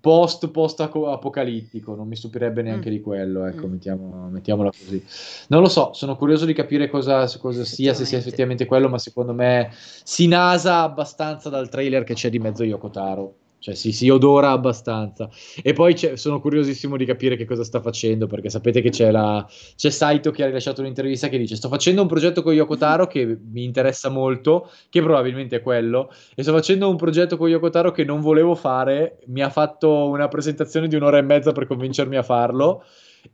[0.00, 2.92] post post apocalittico non mi stupirebbe neanche mm.
[2.92, 3.70] di quello ecco mm.
[3.70, 5.02] mettiamo, mettiamola così
[5.48, 8.98] non lo so sono curioso di capire cosa, cosa sia se sia effettivamente quello ma
[8.98, 13.92] secondo me si nasa abbastanza dal trailer che c'è di mezzo Yoko Taro cioè si,
[13.92, 15.28] si odora abbastanza.
[15.62, 19.46] E poi sono curiosissimo di capire che cosa sta facendo, perché sapete che c'è, la,
[19.76, 23.06] c'è Saito che ha rilasciato un'intervista che dice sto facendo un progetto con Yoko Taro
[23.06, 27.68] che mi interessa molto, che probabilmente è quello, e sto facendo un progetto con Yoko
[27.68, 31.66] Taro che non volevo fare, mi ha fatto una presentazione di un'ora e mezza per
[31.66, 32.84] convincermi a farlo.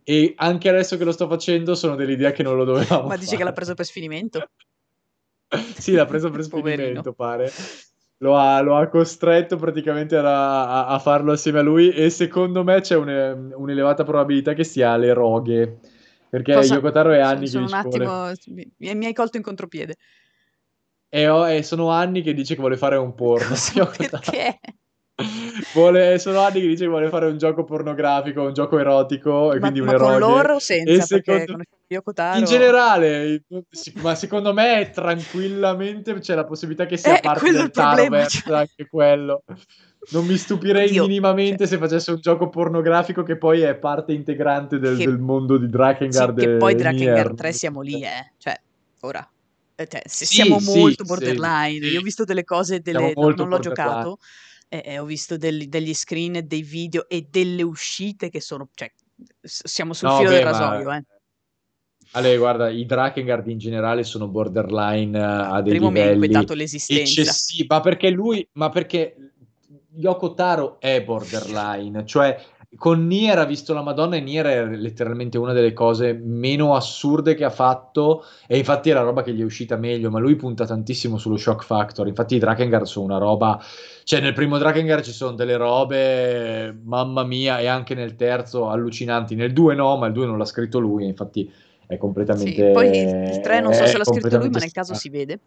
[0.02, 3.06] E anche adesso che lo sto facendo sono dell'idea che non lo dovevamo.
[3.06, 3.36] Ma dici fare.
[3.38, 4.50] che l'ha preso per sfinimento?
[5.78, 7.52] sì, l'ha preso per sfinimento, pare
[8.18, 12.80] lo ha, lo ha costretto praticamente a, a, farlo assieme a lui e secondo me
[12.80, 15.80] c'è un, un'elevata probabilità che sia alle roghe
[16.28, 16.74] perché Cosa?
[16.74, 19.96] Yoko Taro è anni sono, che sono un attimo mi, mi, hai colto in contropiede
[21.08, 23.54] e, ho, e, sono anni che dice che vuole fare un porno
[23.98, 24.58] perché?
[25.72, 29.58] Vuole, sono anni che dice che vuole fare un gioco pornografico, un gioco erotico, e
[29.58, 30.92] ma, quindi un ma con loro o senza?
[30.92, 31.62] E secondo...
[31.88, 33.44] In generale,
[34.02, 38.58] ma secondo me tranquillamente c'è la possibilità che sia eh, parte del Taroverse, cioè...
[38.58, 39.44] anche quello.
[40.10, 41.66] Non mi stupirei Oddio, minimamente cioè...
[41.66, 45.04] se facesse un gioco pornografico che poi è parte integrante del, che...
[45.04, 46.38] del mondo di Drakengard.
[46.38, 48.32] Sì, che poi Drakengard 3 siamo lì, eh.
[48.36, 48.60] Cioè,
[49.00, 49.28] ora.
[49.76, 51.86] Eh, cioè, sì, siamo molto borderline.
[51.86, 53.12] Io ho visto delle cose, delle...
[53.14, 54.18] non, non l'ho giocato
[54.68, 58.90] e, e ho visto degli, degli screen, dei video e delle uscite che sono, cioè,
[59.42, 60.96] siamo sul no, filo beh, del rasoio, ma...
[60.96, 61.04] eh.
[62.12, 66.12] Ale, guarda, i Drakengard in generale sono borderline uh, a dei Primo livelli mi ha
[66.12, 67.20] inquietato l'esistenza.
[67.20, 69.16] eccessivi, ma perché lui, ma perché
[69.96, 72.40] Yoko Taro è borderline, cioè
[72.76, 77.34] con Nier ha visto la Madonna e Nier è letteralmente una delle cose meno assurde
[77.34, 80.36] che ha fatto e infatti è la roba che gli è uscita meglio, ma lui
[80.36, 83.62] punta tantissimo sullo shock factor, infatti i Drakengard sono una roba,
[84.04, 89.34] cioè nel primo Drakengard ci sono delle robe, mamma mia, e anche nel terzo allucinanti,
[89.34, 91.50] nel 2 no, ma il 2 non l'ha scritto lui, infatti
[91.86, 92.66] è completamente...
[92.66, 95.38] Sì, poi il 3 non so se l'ha scritto lui, ma nel caso si vede.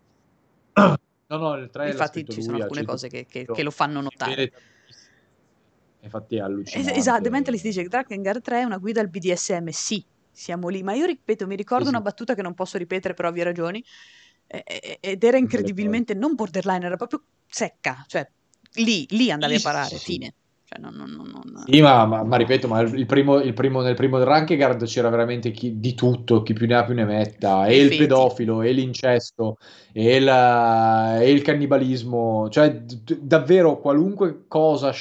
[1.30, 4.52] No, no, il 3 Infatti ci sono alcune cose che, che, che, lo fanno notare.
[6.02, 6.92] Infatti è allucinante.
[6.92, 10.70] Es- esatto, mentre si dice che Drakengard 3 è una guida al BDSM, sì, siamo
[10.70, 13.44] lì, ma io ripeto, mi ricordo sì, una battuta che non posso ripetere per ovvie
[13.44, 13.84] ragioni,
[14.48, 18.28] ed era incredibilmente non borderline, era proprio secca, cioè
[18.76, 20.34] lì, lì andavi a parare, fine.
[20.70, 23.96] Cioè, non, non, non, sì, ma, ma, ma, ripeto, ma il primo, il primo, nel
[23.96, 27.80] primo Rankegard c'era veramente chi, di tutto, chi più ne ha più ne metta, e
[27.80, 29.58] il pedofilo, e l'incesto,
[29.92, 34.92] e, la, e il cannibalismo, cioè d- davvero qualunque cosa,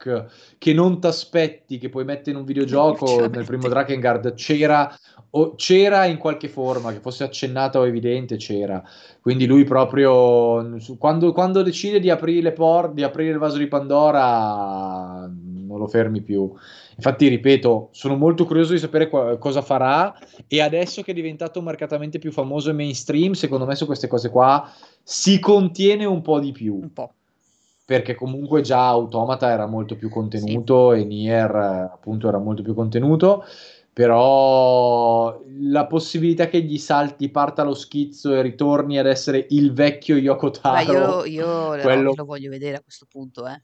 [0.00, 4.92] shock, che non ti aspetti, che puoi mettere in un videogioco, nel primo Drakengard c'era,
[5.30, 8.82] o c'era in qualche forma, che fosse accennata o evidente, c'era.
[9.20, 13.68] Quindi lui proprio, quando, quando decide di aprire le porte, di aprire il vaso di
[13.68, 16.50] Pandora, non lo fermi più.
[16.96, 20.14] Infatti, ripeto, sono molto curioso di sapere qua, cosa farà
[20.46, 24.28] e adesso che è diventato marcatamente più famoso e mainstream, secondo me su queste cose
[24.28, 24.70] qua
[25.02, 26.74] si contiene un po' di più.
[26.74, 27.14] Un po'
[27.90, 31.00] perché comunque già Automata era molto più contenuto sì.
[31.00, 33.44] e Nier appunto era molto più contenuto
[33.92, 40.14] però la possibilità che gli salti, parta lo schizzo e ritorni ad essere il vecchio
[40.14, 42.12] Yoko Taro Beh, io, io quello...
[42.14, 43.60] lo voglio vedere a questo punto eh.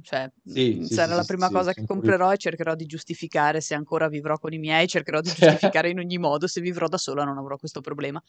[0.00, 4.08] Cioè, sì, sarà sì, la prima cosa che comprerò e cercherò di giustificare se ancora
[4.08, 7.36] vivrò con i miei, cercherò di giustificare in ogni modo, se vivrò da sola non
[7.38, 8.22] avrò questo problema.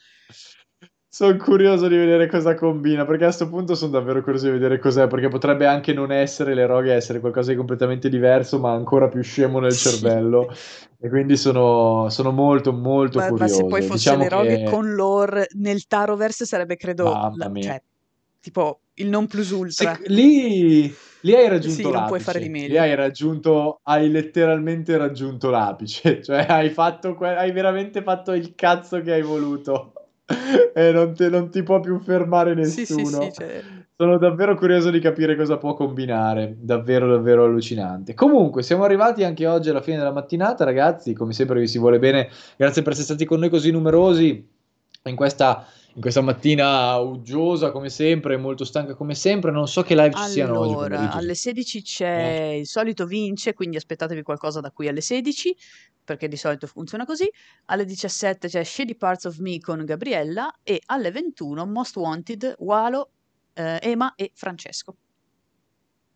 [1.17, 4.77] Sono curioso di vedere cosa combina, perché a questo punto sono davvero curioso di vedere
[4.77, 9.07] cos'è, perché potrebbe anche non essere le roghe, essere qualcosa di completamente diverso, ma ancora
[9.07, 9.89] più scemo nel sì.
[9.89, 10.47] cervello.
[10.99, 13.51] E quindi sono, sono molto, molto ma, curioso.
[13.51, 14.63] Ma se poi fosse diciamo le roghe che...
[14.65, 17.81] con lore nel Taroverse sarebbe, credo, la, cioè,
[18.39, 19.95] tipo il non plus ultra.
[19.95, 21.99] Se, lì, lì, hai raggiunto sì, l'apice.
[21.99, 22.67] non puoi fare di meglio.
[22.67, 26.21] Lì hai raggiunto, hai letteralmente raggiunto l'apice.
[26.21, 29.93] Ciooi hai fatto, hai veramente fatto il cazzo che hai voluto
[30.73, 32.99] e non, te, non, ti può più fermare nessuno.
[33.05, 33.63] Sì, sì, cioè...
[33.95, 38.13] Sono davvero curioso di capire cosa può combinare, davvero davvero allucinante.
[38.13, 41.97] Comunque, siamo arrivati anche oggi alla fine della mattinata, ragazzi, come sempre vi si vuole
[41.97, 42.29] bene.
[42.57, 44.47] Grazie per essere stati con noi così numerosi
[45.03, 45.65] in questa
[45.97, 49.49] in questa mattina uggiosa come sempre, molto stanca come sempre.
[49.49, 50.73] Non so che live ci siano oggi.
[50.73, 52.59] Allora, alle 16 c'è eh.
[52.59, 55.55] il solito vince, quindi aspettatevi qualcosa da qui alle 16,
[56.03, 57.27] perché di solito funziona così.
[57.65, 63.09] Alle 17 c'è Shady Parts of Me con Gabriella e alle 21 Most Wanted, Walo,
[63.53, 64.97] eh, Ema e Francesco.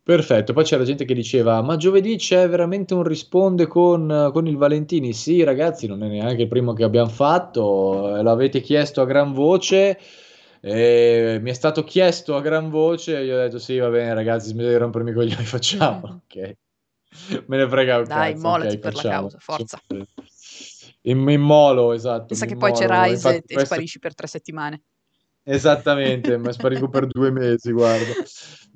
[0.03, 4.57] Perfetto, poi c'era gente che diceva: Ma giovedì c'è veramente un risponde con, con il
[4.57, 5.13] Valentini?
[5.13, 9.31] Sì, ragazzi, non è neanche il primo che abbiamo fatto, eh, l'avete chiesto a gran
[9.31, 9.99] voce.
[10.59, 14.13] E mi è stato chiesto a gran voce e io ho detto: Sì, va bene,
[14.15, 16.21] ragazzi, smettete di rompermi i coglioni, facciamo.
[16.25, 16.55] ok,
[17.45, 18.47] me ne frega un Dai, cazzo.
[18.47, 19.13] okay, per facciamo.
[19.13, 19.81] la causa, forza.
[21.03, 22.25] In, in molo, esatto.
[22.25, 23.65] Pensa che poi c'è Rise e, questo...
[23.65, 24.81] sparisci per tre settimane.
[25.43, 28.13] Esattamente, ma sparisco per due mesi, guarda.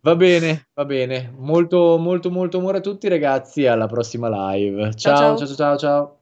[0.01, 1.34] Va bene, va bene.
[1.38, 3.66] Molto, molto, molto amore a tutti, ragazzi.
[3.66, 4.93] Alla prossima live.
[4.95, 5.78] ciao, ciao, ciao, ciao.
[5.78, 6.13] ciao.